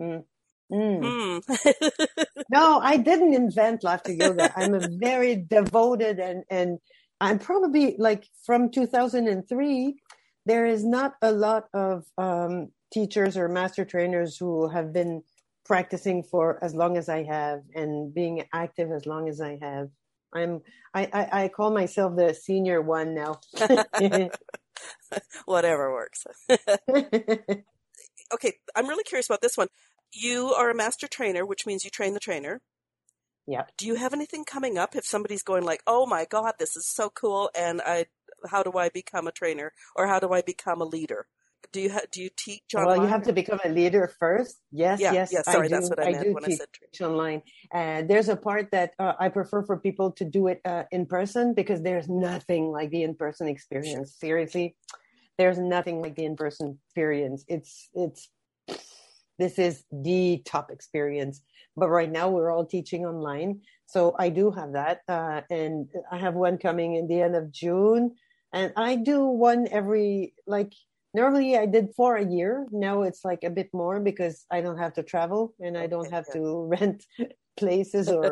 [0.00, 0.24] Mm.
[0.72, 1.40] Mm.
[1.42, 2.06] Mm.
[2.50, 4.50] no, I didn't invent laughter yoga.
[4.56, 6.78] I'm a very devoted and, and
[7.20, 10.00] I'm probably like from 2003,
[10.46, 15.22] there is not a lot of um, teachers or master trainers who have been
[15.64, 19.88] practicing for as long as I have and being active as long as I have.
[20.34, 20.60] I'm
[20.94, 23.40] I, I, I call myself the senior one now.
[25.46, 26.26] Whatever works.
[28.32, 29.68] okay, I'm really curious about this one
[30.12, 32.62] you are a master trainer, which means you train the trainer.
[33.46, 33.64] Yeah.
[33.76, 36.86] Do you have anything coming up if somebody's going like, "Oh my god, this is
[36.86, 38.06] so cool and I
[38.50, 41.26] how do I become a trainer or how do I become a leader?"
[41.72, 42.96] Do you ha- do you teach online?
[42.96, 44.56] Well, you have to become a leader first.
[44.72, 45.32] Yes, yeah, yes.
[45.32, 47.42] Yeah, sorry, I that's what I, I meant when I said teach online.
[47.72, 51.06] Uh, there's a part that uh, I prefer for people to do it uh, in
[51.06, 54.14] person because there's nothing like the in-person experience.
[54.14, 54.76] Seriously,
[55.36, 57.44] there's nothing like the in-person experience.
[57.48, 58.30] It's it's
[59.38, 61.42] this is the top experience.
[61.76, 66.18] But right now we're all teaching online, so I do have that, uh, and I
[66.18, 68.16] have one coming in the end of June,
[68.52, 70.72] and I do one every like
[71.18, 72.52] normally I did four a year.
[72.70, 76.12] Now it's like a bit more because I don't have to travel and I don't
[76.16, 76.42] have to
[76.74, 77.04] rent
[77.62, 78.30] places or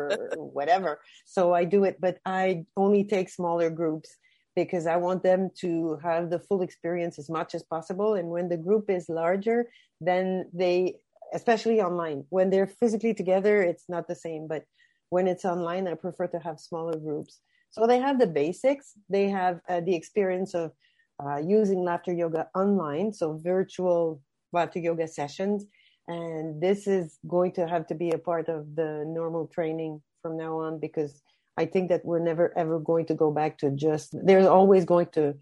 [0.57, 0.91] whatever.
[1.25, 4.09] So I do it, but I only take smaller groups
[4.55, 8.15] because I want them to have the full experience as much as possible.
[8.19, 9.59] And when the group is larger,
[10.09, 10.95] then they,
[11.33, 14.47] especially online, when they're physically together, it's not the same.
[14.47, 14.63] But
[15.09, 17.33] when it's online, I prefer to have smaller groups.
[17.69, 18.93] So they have the basics.
[19.09, 20.71] They have uh, the experience of
[21.23, 24.21] uh, using laughter yoga online, so virtual
[24.53, 25.65] laughter yoga sessions.
[26.07, 30.37] And this is going to have to be a part of the normal training from
[30.37, 31.21] now on because
[31.57, 35.07] I think that we're never ever going to go back to just, there's always going
[35.13, 35.35] to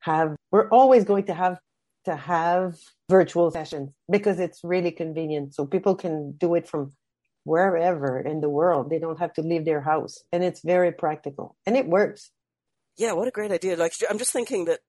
[0.00, 1.60] have, we're always going to have
[2.06, 5.54] to have virtual sessions because it's really convenient.
[5.54, 6.92] So people can do it from
[7.44, 8.90] wherever in the world.
[8.90, 12.30] They don't have to leave their house and it's very practical and it works.
[12.96, 13.76] Yeah, what a great idea.
[13.76, 14.80] Like I'm just thinking that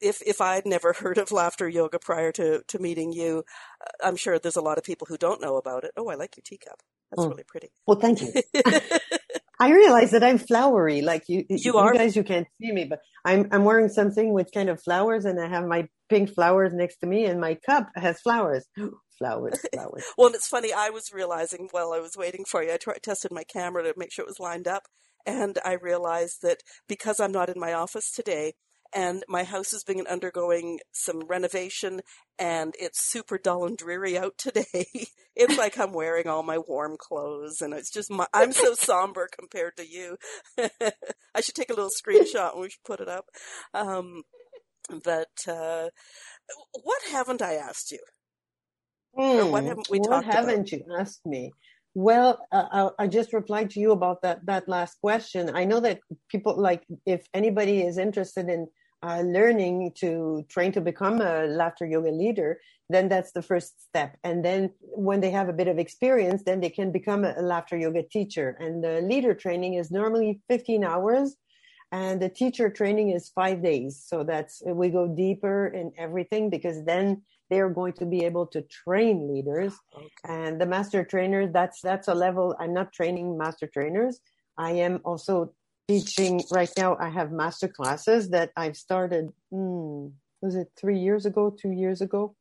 [0.00, 3.44] if if I'd never heard of laughter yoga prior to to meeting you,
[3.80, 5.92] uh, I'm sure there's a lot of people who don't know about it.
[5.96, 6.82] Oh, I like your teacup.
[7.10, 7.28] That's oh.
[7.28, 7.68] really pretty.
[7.86, 8.32] Well, thank you.
[9.60, 11.00] I realize that I'm flowery.
[11.02, 11.92] Like you, you, you are.
[11.92, 15.40] guys, you can't see me, but I'm I'm wearing something with kind of flowers, and
[15.40, 18.66] I have my pink flowers next to me, and my cup has flowers.
[19.18, 20.04] flowers, flowers.
[20.18, 20.72] well, and it's funny.
[20.72, 23.94] I was realizing while I was waiting for you, I t- tested my camera to
[23.96, 24.82] make sure it was lined up,
[25.24, 28.54] and I realized that because I'm not in my office today,
[28.94, 32.00] and my house has been undergoing some renovation
[32.38, 34.86] and it's super dull and dreary out today.
[35.36, 39.28] it's like I'm wearing all my warm clothes and it's just my, I'm so somber
[39.36, 40.16] compared to you.
[41.34, 43.26] I should take a little screenshot and we should put it up.
[43.72, 44.22] Um,
[45.02, 45.88] but, uh,
[46.82, 48.00] what haven't I asked you?
[49.16, 50.72] or what hmm, haven't we what haven't about?
[50.72, 51.52] you asked me?
[51.94, 55.50] Well, uh, I just replied to you about that that last question.
[55.54, 58.66] I know that people like if anybody is interested in
[59.04, 64.16] uh, learning to train to become a laughter yoga leader, then that's the first step.
[64.24, 67.76] And then when they have a bit of experience, then they can become a laughter
[67.76, 68.56] yoga teacher.
[68.60, 71.36] And the leader training is normally 15 hours
[71.92, 74.02] and the teacher training is five days.
[74.06, 78.62] So that's, we go deeper in everything because then they're going to be able to
[78.62, 80.08] train leaders okay.
[80.24, 81.50] and the master trainers.
[81.52, 82.56] That's, that's a level.
[82.58, 84.20] I'm not training master trainers.
[84.56, 85.52] I am also
[85.88, 86.96] teaching right now.
[86.98, 89.30] I have master classes that I've started.
[89.50, 90.08] Hmm,
[90.40, 91.50] was it three years ago?
[91.50, 92.34] Two years ago?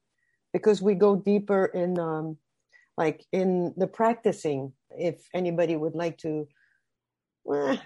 [0.52, 2.38] Because we go deeper in, um,
[2.98, 4.74] like in the practicing.
[4.92, 6.48] If anybody would like to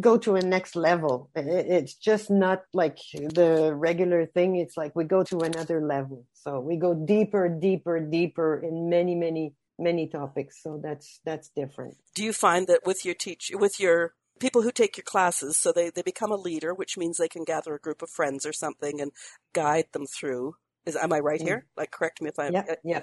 [0.00, 4.56] go to a next level, it's just not like the regular thing.
[4.56, 6.26] It's like we go to another level.
[6.34, 11.94] So we go deeper, deeper, deeper in many, many many topics so that's that's different
[12.14, 15.72] do you find that with your teach with your people who take your classes, so
[15.72, 18.52] they, they become a leader, which means they can gather a group of friends or
[18.52, 19.12] something and
[19.52, 20.56] guide them through.
[20.86, 21.44] Is am I right mm.
[21.44, 21.66] here?
[21.76, 22.52] Like, correct me if I'm.
[22.52, 23.02] Yeah, uh, yeah.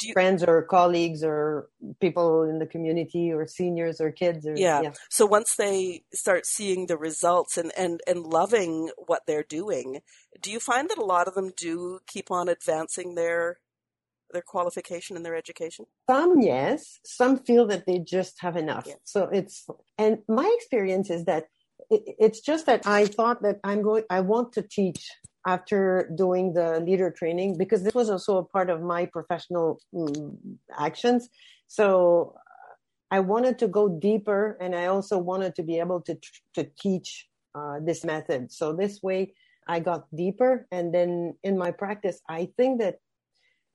[0.00, 1.68] You, friends or colleagues or
[2.00, 4.46] people in the community or seniors or kids.
[4.46, 4.80] Or, yeah.
[4.82, 4.92] yeah.
[5.10, 10.02] So once they start seeing the results and and and loving what they're doing,
[10.40, 13.58] do you find that a lot of them do keep on advancing their
[14.32, 15.86] their qualification and their education?
[16.08, 17.00] Some, yes.
[17.04, 18.84] Some feel that they just have enough.
[18.86, 18.94] Yeah.
[19.04, 19.66] So it's,
[19.98, 21.44] and my experience is that
[21.90, 25.10] it, it's just that I thought that I'm going, I want to teach
[25.46, 30.38] after doing the leader training because this was also a part of my professional um,
[30.76, 31.28] actions.
[31.68, 32.34] So
[33.10, 36.18] I wanted to go deeper and I also wanted to be able to,
[36.54, 38.50] to teach uh, this method.
[38.52, 39.34] So this way
[39.68, 40.66] I got deeper.
[40.70, 42.96] And then in my practice, I think that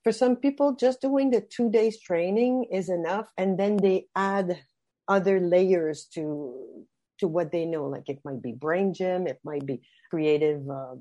[0.02, 4.60] for some people, just doing the two days training is enough, and then they add
[5.08, 6.86] other layers to
[7.18, 7.86] to what they know.
[7.86, 9.80] Like it might be brain gym, it might be
[10.10, 10.96] creative uh,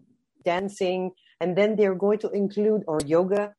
[0.45, 3.53] dancing, and then they're going to include or yoga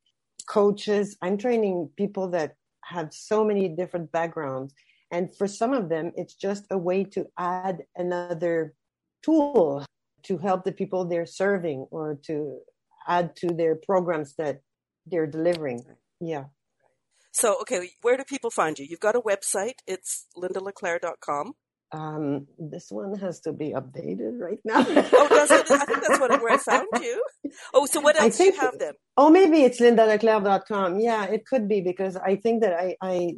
[0.46, 1.16] coaches.
[1.22, 4.74] I'm training people that have so many different backgrounds,
[5.10, 8.74] and for some of them, it's just a way to add another
[9.22, 9.84] tool
[10.24, 12.60] to help the people they're serving or to
[13.08, 14.60] add to their programs that
[15.06, 15.84] they're delivering.
[16.20, 16.44] Yeah.
[17.32, 18.86] So, okay, where do people find you?
[18.88, 19.78] You've got a website.
[19.86, 21.54] It's lindaleclerc.com.
[21.92, 24.78] Um, this one has to be updated right now.
[24.88, 25.70] oh, does it?
[25.70, 27.22] I think that's what, where I found you.
[27.74, 28.94] Oh, so what else think, do you have then?
[29.18, 31.00] Oh, maybe it's lindaleclerc.com.
[31.00, 33.36] Yeah, it could be because I think that I, I,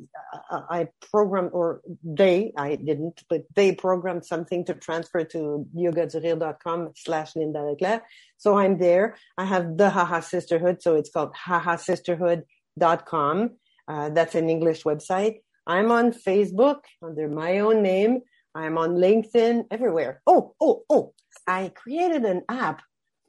[0.50, 7.34] I programmed or they, I didn't, but they programmed something to transfer to yogadurire.com slash
[7.34, 8.04] Linda Leclerc.
[8.36, 9.16] So I'm there.
[9.36, 10.80] I have the Haha Sisterhood.
[10.80, 13.50] So it's called hahasisterhood.com.
[13.86, 15.40] Uh, that's an English website.
[15.66, 18.20] I'm on Facebook under my own name.
[18.54, 20.22] I'm on LinkedIn, everywhere.
[20.26, 21.14] Oh, oh, oh,
[21.46, 22.82] I created an app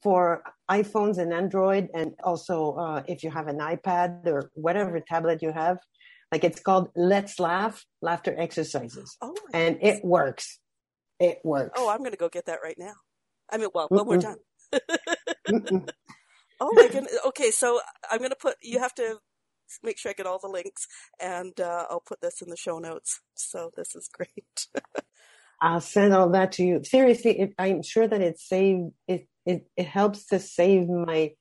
[0.04, 5.42] for iPhones and Android, and also uh, if you have an iPad or whatever tablet
[5.42, 5.78] you have,
[6.32, 9.18] like it's called Let's Laugh Laughter Exercises.
[9.22, 10.00] Oh and goodness.
[10.00, 10.60] it works.
[11.20, 11.74] It works.
[11.78, 12.94] Oh, I'm going to go get that right now.
[13.52, 14.38] I mean, well, when we're done.
[16.60, 17.18] oh my goodness.
[17.28, 17.80] Okay, so
[18.12, 19.20] I'm going to put, you have to
[19.84, 20.88] make sure I get all the links,
[21.20, 23.22] and uh, I'll put this in the show notes.
[23.34, 24.68] So this is great.
[25.62, 26.82] I'll send all that to you.
[26.84, 29.68] Seriously, it, I'm sure that it saved it, it.
[29.78, 31.32] It helps to save my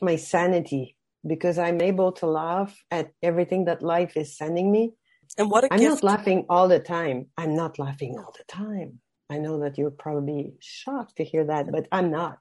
[0.00, 4.92] my sanity because I'm able to laugh at everything that life is sending me.
[5.38, 6.02] And what a I'm gift.
[6.02, 7.26] not laughing all the time.
[7.36, 9.00] I'm not laughing all the time.
[9.30, 12.38] I know that you're probably shocked to hear that, but I'm not.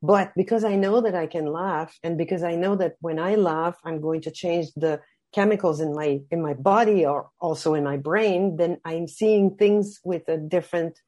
[0.00, 3.34] But because I know that I can laugh and because I know that when I
[3.34, 5.00] laugh, I'm going to change the
[5.32, 10.00] chemicals in my in my body or also in my brain, then I'm seeing things
[10.04, 11.00] with a different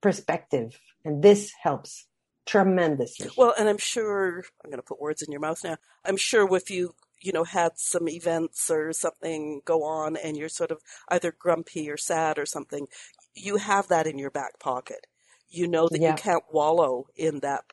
[0.00, 0.78] perspective.
[1.04, 2.06] And this helps
[2.46, 3.28] tremendously.
[3.36, 5.76] Well, and I'm sure I'm going to put words in your mouth now.
[6.04, 10.48] I'm sure if you you know had some events or something go on and you're
[10.48, 12.86] sort of either grumpy or sad or something,
[13.34, 15.06] you have that in your back pocket.
[15.50, 16.10] You know that yeah.
[16.10, 17.64] you can't wallow in that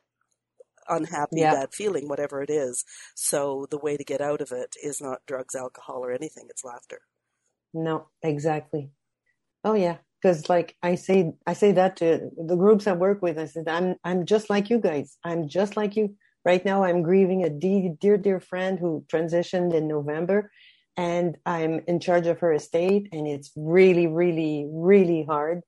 [0.87, 1.53] unhappy, yeah.
[1.53, 2.83] bad feeling, whatever it is.
[3.15, 6.47] So the way to get out of it is not drugs, alcohol, or anything.
[6.49, 7.01] It's laughter.
[7.73, 8.91] No, exactly.
[9.63, 13.37] Oh yeah, because like I say, I say that to the groups I work with.
[13.37, 15.17] I said, I'm I'm just like you guys.
[15.23, 16.15] I'm just like you.
[16.45, 20.51] Right now, I'm grieving a dear, dear friend who transitioned in November,
[20.95, 25.63] and I'm in charge of her estate, and it's really, really, really hard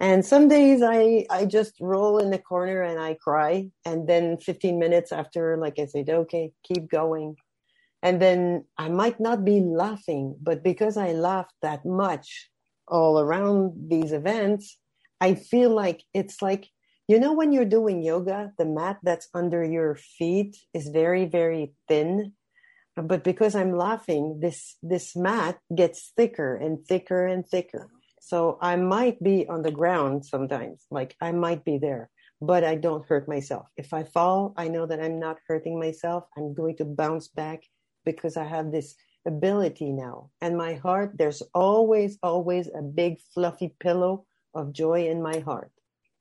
[0.00, 3.70] and some days I, I just roll in the corner and I cry.
[3.84, 7.36] And then 15 minutes after, like I said, okay, keep going.
[8.02, 12.48] And then I might not be laughing, but because I laughed that much
[12.86, 14.78] all around these events,
[15.20, 16.68] I feel like it's like,
[17.08, 21.72] you know, when you're doing yoga, the mat that's under your feet is very, very
[21.88, 22.34] thin.
[22.94, 27.90] But because I'm laughing, this, this mat gets thicker and thicker and thicker.
[28.28, 32.10] So I might be on the ground sometimes, like I might be there,
[32.42, 33.68] but I don't hurt myself.
[33.78, 36.24] If I fall, I know that I'm not hurting myself.
[36.36, 37.62] I'm going to bounce back
[38.04, 40.28] because I have this ability now.
[40.42, 45.72] And my heart, there's always, always a big fluffy pillow of joy in my heart.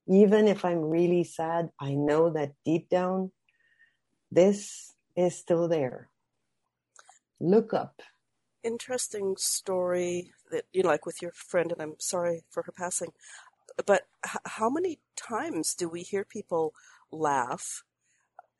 [0.07, 3.33] Even if I'm really sad, I know that deep down,
[4.31, 6.07] this is still there.
[7.41, 8.01] Look up
[8.67, 13.11] interesting story that you know, like with your friend, and I'm sorry for her passing.
[13.85, 16.73] But h- how many times do we hear people
[17.11, 17.83] laugh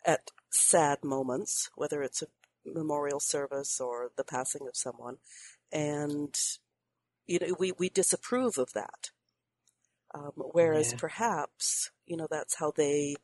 [0.06, 2.28] at sad moments, whether it's a
[2.66, 5.18] memorial service or the passing of someone,
[5.72, 6.36] and
[7.26, 9.12] you know we we disapprove of that.
[10.14, 10.98] Um, whereas yeah.
[11.00, 13.16] perhaps you know that's how they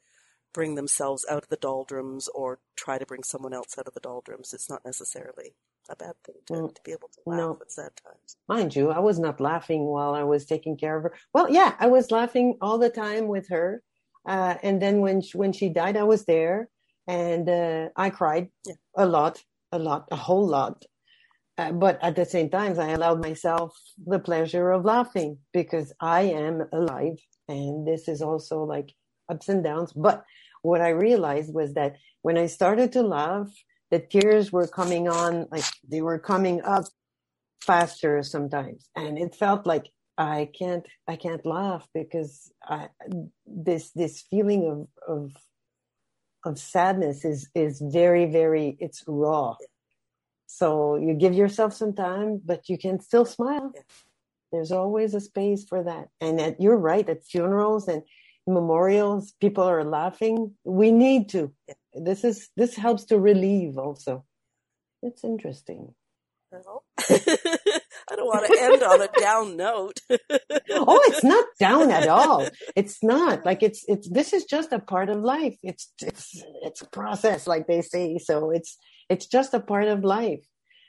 [0.54, 4.00] bring themselves out of the doldrums or try to bring someone else out of the
[4.00, 4.54] doldrums.
[4.54, 5.56] It's not necessarily
[5.90, 6.76] a bad thing to, mm.
[6.76, 7.58] to be able to laugh no.
[7.62, 8.38] at sad times.
[8.48, 11.14] Mind you, I was not laughing while I was taking care of her.
[11.34, 13.82] Well, yeah, I was laughing all the time with her.
[14.26, 16.70] Uh, and then when she, when she died, I was there
[17.08, 18.76] and uh, I cried yeah.
[18.96, 20.86] a lot, a lot, a whole lot.
[21.58, 23.78] Uh, but at the same time, I allowed myself
[24.08, 27.18] the pleasure of laughing because I am alive.
[27.48, 28.94] And this is also like
[29.30, 29.92] ups and downs.
[29.94, 30.24] But
[30.64, 33.50] what I realized was that when I started to laugh,
[33.92, 36.86] the tears were coming on, like they were coming up
[37.62, 38.90] faster sometimes.
[38.96, 42.88] And it felt like I can't, I can't laugh because I,
[43.46, 45.32] this, this feeling of, of,
[46.46, 49.56] of sadness is, is very, very, it's raw.
[50.48, 53.74] So you give yourself some time, but you can still smile.
[54.52, 56.10] There's always a space for that.
[56.22, 58.04] And at, you're right, at funerals and
[58.48, 60.56] memorials, people are laughing.
[60.64, 61.52] We need to
[61.94, 64.26] this is this helps to relieve also.
[65.02, 65.94] It's interesting.
[66.52, 70.00] Well, I don't want to end on a down note.
[70.10, 72.48] oh, it's not down at all.
[72.76, 75.56] It's not like it's it's this is just a part of life.
[75.64, 78.18] It's it's it's a process, like they say.
[78.18, 78.78] So it's
[79.10, 80.46] it's just a part of life.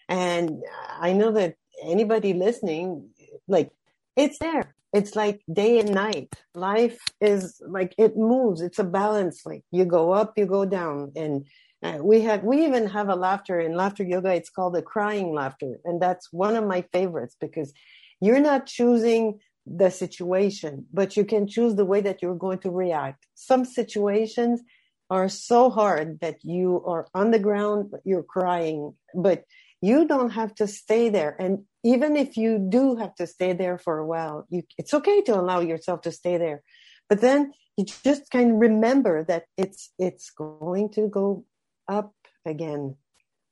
[0.08, 0.62] And
[1.00, 3.10] I know that anybody listening,
[3.48, 3.70] like
[4.16, 4.74] it's there.
[4.94, 6.34] It's like day and night.
[6.54, 8.62] Life is like it moves.
[8.62, 9.46] It's a balance.
[9.46, 11.46] Like you go up, you go down, and
[11.82, 14.34] uh, we have we even have a laughter in laughter yoga.
[14.34, 17.74] It's called the crying laughter, and that's one of my favorites because
[18.20, 22.70] you're not choosing the situation, but you can choose the way that you're going to
[22.70, 23.26] react.
[23.34, 24.62] Some situations
[25.10, 29.44] are so hard that you are on the ground, you're crying, but
[29.80, 31.36] you don't have to stay there.
[31.38, 35.20] And even if you do have to stay there for a while, you, it's okay
[35.22, 36.62] to allow yourself to stay there.
[37.08, 41.44] But then you just kind of remember that it's, it's going to go
[41.88, 42.14] up
[42.46, 42.96] again.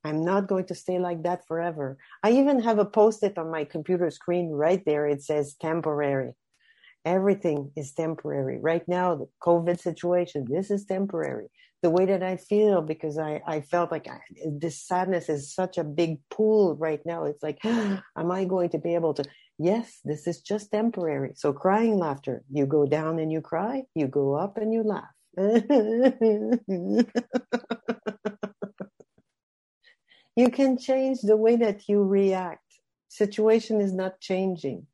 [0.04, 1.98] I'm not going to stay like that forever.
[2.22, 5.06] I even have a post it on my computer screen right there.
[5.06, 6.32] It says temporary.
[7.04, 8.58] Everything is temporary.
[8.58, 11.48] Right now, the COVID situation, this is temporary.
[11.82, 15.78] The way that I feel, because I, I felt like I, this sadness is such
[15.78, 17.24] a big pool right now.
[17.24, 19.24] It's like, am I going to be able to?
[19.58, 21.32] Yes, this is just temporary.
[21.34, 25.10] So crying laughter, you go down and you cry, you go up and you laugh.
[30.36, 32.62] you can change the way that you react.
[33.08, 34.86] Situation is not changing.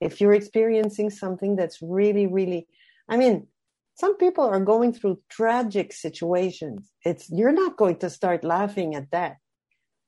[0.00, 2.66] If you're experiencing something that's really, really,
[3.08, 3.46] I mean,
[3.94, 6.90] some people are going through tragic situations.
[7.04, 9.36] It's, you're not going to start laughing at that,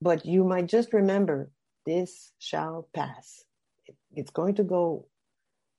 [0.01, 1.51] but you might just remember
[1.85, 3.45] this shall pass.
[4.13, 5.07] it's going to go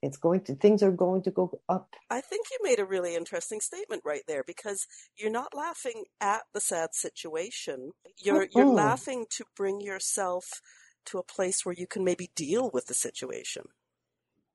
[0.03, 1.89] it's going to things are going to go up.
[2.07, 4.85] I think you made a really interesting statement right there because
[5.17, 7.93] you're not laughing at the sad situation.
[8.15, 10.61] You're you're laughing to bring yourself
[11.07, 13.63] to a place where you can maybe deal with the situation.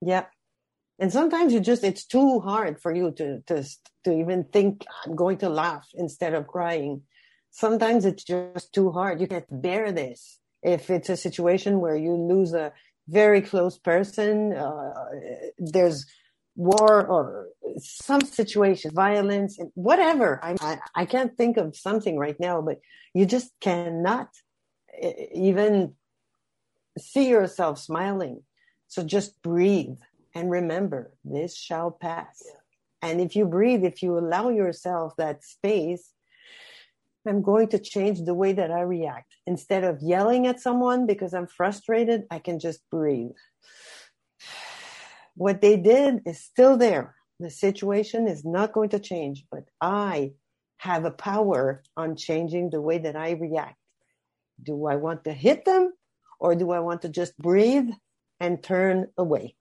[0.00, 0.26] Yeah
[1.02, 3.56] and sometimes you just it's too hard for you to to
[4.04, 7.02] to even think i'm going to laugh instead of crying
[7.50, 12.14] sometimes it's just too hard you can't bear this if it's a situation where you
[12.14, 12.72] lose a
[13.08, 14.92] very close person, uh,
[15.58, 16.06] there's
[16.54, 17.48] war or
[17.78, 20.38] some situation, violence, whatever.
[20.42, 22.78] I, I, I can't think of something right now, but
[23.14, 24.28] you just cannot
[25.34, 25.94] even
[26.98, 28.42] see yourself smiling.
[28.88, 29.98] So just breathe
[30.34, 32.42] and remember this shall pass.
[32.44, 33.10] Yeah.
[33.10, 36.12] And if you breathe, if you allow yourself that space,
[37.26, 39.34] I'm going to change the way that I react.
[39.46, 43.36] Instead of yelling at someone because I'm frustrated, I can just breathe.
[45.34, 47.14] What they did is still there.
[47.40, 50.32] The situation is not going to change, but I
[50.78, 53.76] have a power on changing the way that I react.
[54.62, 55.92] Do I want to hit them
[56.40, 57.90] or do I want to just breathe
[58.40, 59.56] and turn away?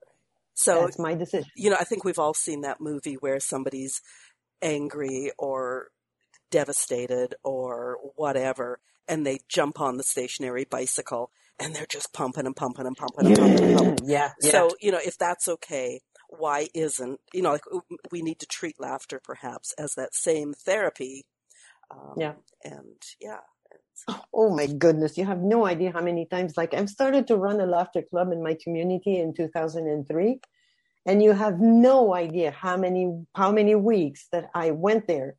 [0.62, 1.50] So that's my decision.
[1.56, 4.02] You know, I think we've all seen that movie where somebody's
[4.62, 5.88] angry or
[6.52, 12.56] devastated or whatever, and they jump on the stationary bicycle and they're just pumping and
[12.56, 14.10] pumping and pumping and pumping and pumping.
[14.10, 14.52] Yeah, yeah.
[14.52, 17.66] So, you know, if that's okay, why isn't, you know, like
[18.12, 21.26] we need to treat laughter perhaps as that same therapy.
[21.90, 22.34] Um, yeah.
[22.64, 23.40] And yeah.
[24.34, 25.18] Oh my goodness.
[25.18, 28.32] You have no idea how many times, like I've started to run a laughter club
[28.32, 30.40] in my community in 2003
[31.06, 35.36] and you have no idea how many, how many weeks that I went there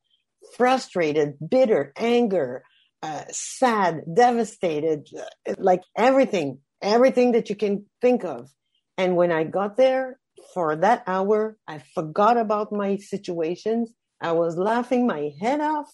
[0.56, 2.64] frustrated, bitter, anger,
[3.02, 8.50] uh, sad, devastated, uh, like everything, everything that you can think of.
[8.98, 10.18] And when I got there
[10.54, 13.92] for that hour, I forgot about my situations.
[14.20, 15.90] I was laughing my head off.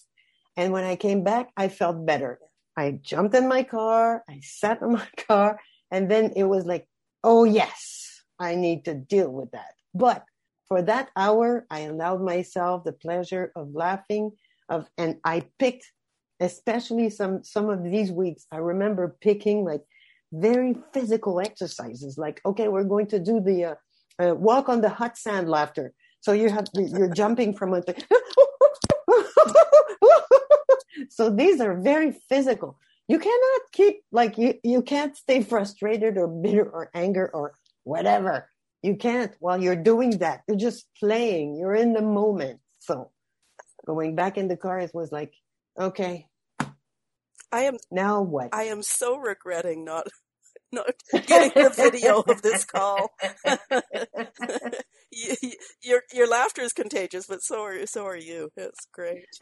[0.57, 2.39] And when I came back, I felt better.
[2.79, 4.23] I jumped in my car.
[4.29, 5.59] I sat in my car.
[5.91, 6.87] And then it was like,
[7.23, 9.73] oh, yes, I need to deal with that.
[9.93, 10.23] But
[10.67, 14.31] for that hour, I allowed myself the pleasure of laughing
[14.69, 15.91] of, and I picked,
[16.39, 19.81] especially some, some of these weeks, I remember picking like
[20.31, 22.17] very physical exercises.
[22.17, 23.75] Like, okay, we're going to do the, uh,
[24.23, 25.91] uh, walk on the hot sand laughter.
[26.21, 27.81] So you have, you're jumping from a,
[31.09, 32.77] so these are very physical.
[33.07, 37.53] You cannot keep like you, you can't stay frustrated or bitter or anger or
[37.83, 38.49] whatever.
[38.83, 40.41] You can't while you're doing that.
[40.47, 41.57] You're just playing.
[41.57, 42.59] You're in the moment.
[42.79, 43.11] So
[43.85, 45.33] going back in the car, it was like,
[45.77, 46.27] okay.
[47.51, 48.49] I am now what?
[48.53, 50.07] I am so regretting not
[50.71, 53.11] not getting the video of this call.
[55.11, 55.35] you,
[55.83, 58.49] your your laughter is contagious, but so are so are you.
[58.55, 59.25] It's great.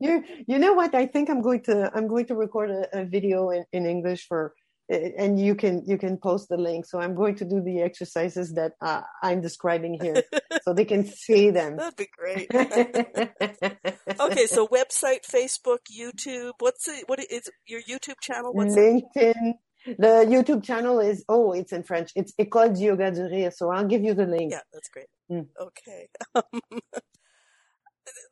[0.00, 0.94] you you know what?
[0.94, 4.26] I think I'm going to I'm going to record a, a video in, in English
[4.26, 4.54] for
[4.88, 8.52] and you can you can post the link so i'm going to do the exercises
[8.54, 10.22] that uh, i'm describing here
[10.62, 12.46] so they can see them that'd be great
[14.20, 19.54] okay so website facebook youtube what's it what is your youtube channel what's linkedin
[19.86, 22.12] The YouTube channel is oh, it's in French.
[22.16, 23.50] It's École du Yoga du Rire.
[23.50, 24.52] So I'll give you the link.
[24.52, 25.06] Yeah, that's great.
[25.30, 25.46] Mm.
[25.60, 26.08] Okay.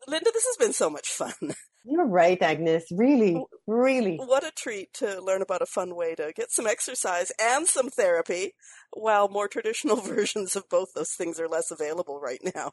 [0.07, 1.33] Linda, this has been so much fun.
[1.85, 2.87] You're right, Agnes.
[2.93, 4.17] Really, really.
[4.17, 7.91] What a treat to learn about a fun way to get some exercise and some
[7.91, 8.55] therapy,
[8.93, 12.73] while more traditional versions of both those things are less available right now.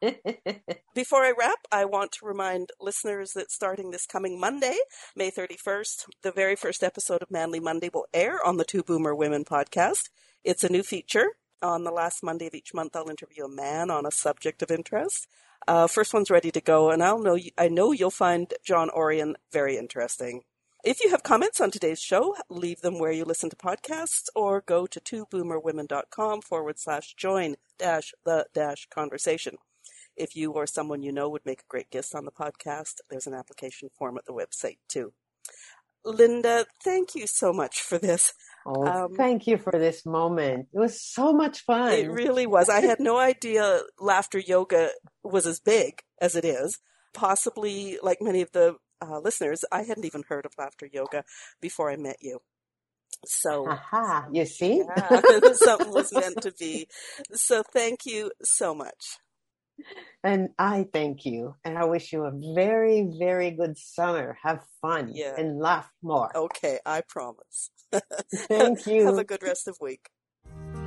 [0.94, 4.76] Before I wrap, I want to remind listeners that starting this coming Monday,
[5.14, 9.14] May 31st, the very first episode of Manly Monday will air on the Two Boomer
[9.14, 10.08] Women podcast.
[10.42, 11.32] It's a new feature.
[11.62, 14.70] On the last Monday of each month, I'll interview a man on a subject of
[14.70, 15.26] interest.
[15.68, 19.36] Uh, first one's ready to go, and I'll know I know you'll find John Orion
[19.52, 20.42] very interesting.
[20.82, 24.62] If you have comments on today's show, leave them where you listen to podcasts or
[24.62, 29.58] go to twoboomerwomen.com forward slash join dash the dash conversation.
[30.20, 33.26] If you or someone you know would make a great guest on the podcast, there's
[33.26, 35.12] an application form at the website too.
[36.04, 38.32] Linda, thank you so much for this.
[38.66, 40.68] Oh, um, thank you for this moment.
[40.72, 41.92] It was so much fun.
[41.92, 42.68] It really was.
[42.68, 44.90] I had no idea laughter yoga
[45.22, 46.78] was as big as it is.
[47.12, 51.24] Possibly, like many of the uh, listeners, I hadn't even heard of laughter yoga
[51.60, 52.40] before I met you.
[53.26, 55.20] So, Aha, you see, yeah,
[55.54, 56.86] something was meant to be.
[57.32, 59.18] So, thank you so much.
[60.22, 61.54] And I thank you.
[61.64, 64.36] And I wish you a very, very good summer.
[64.42, 65.34] Have fun yeah.
[65.36, 66.36] and laugh more.
[66.36, 67.70] Okay, I promise.
[68.34, 69.06] Thank you.
[69.06, 70.08] Have a good rest of week.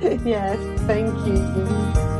[0.00, 2.13] yes, thank you.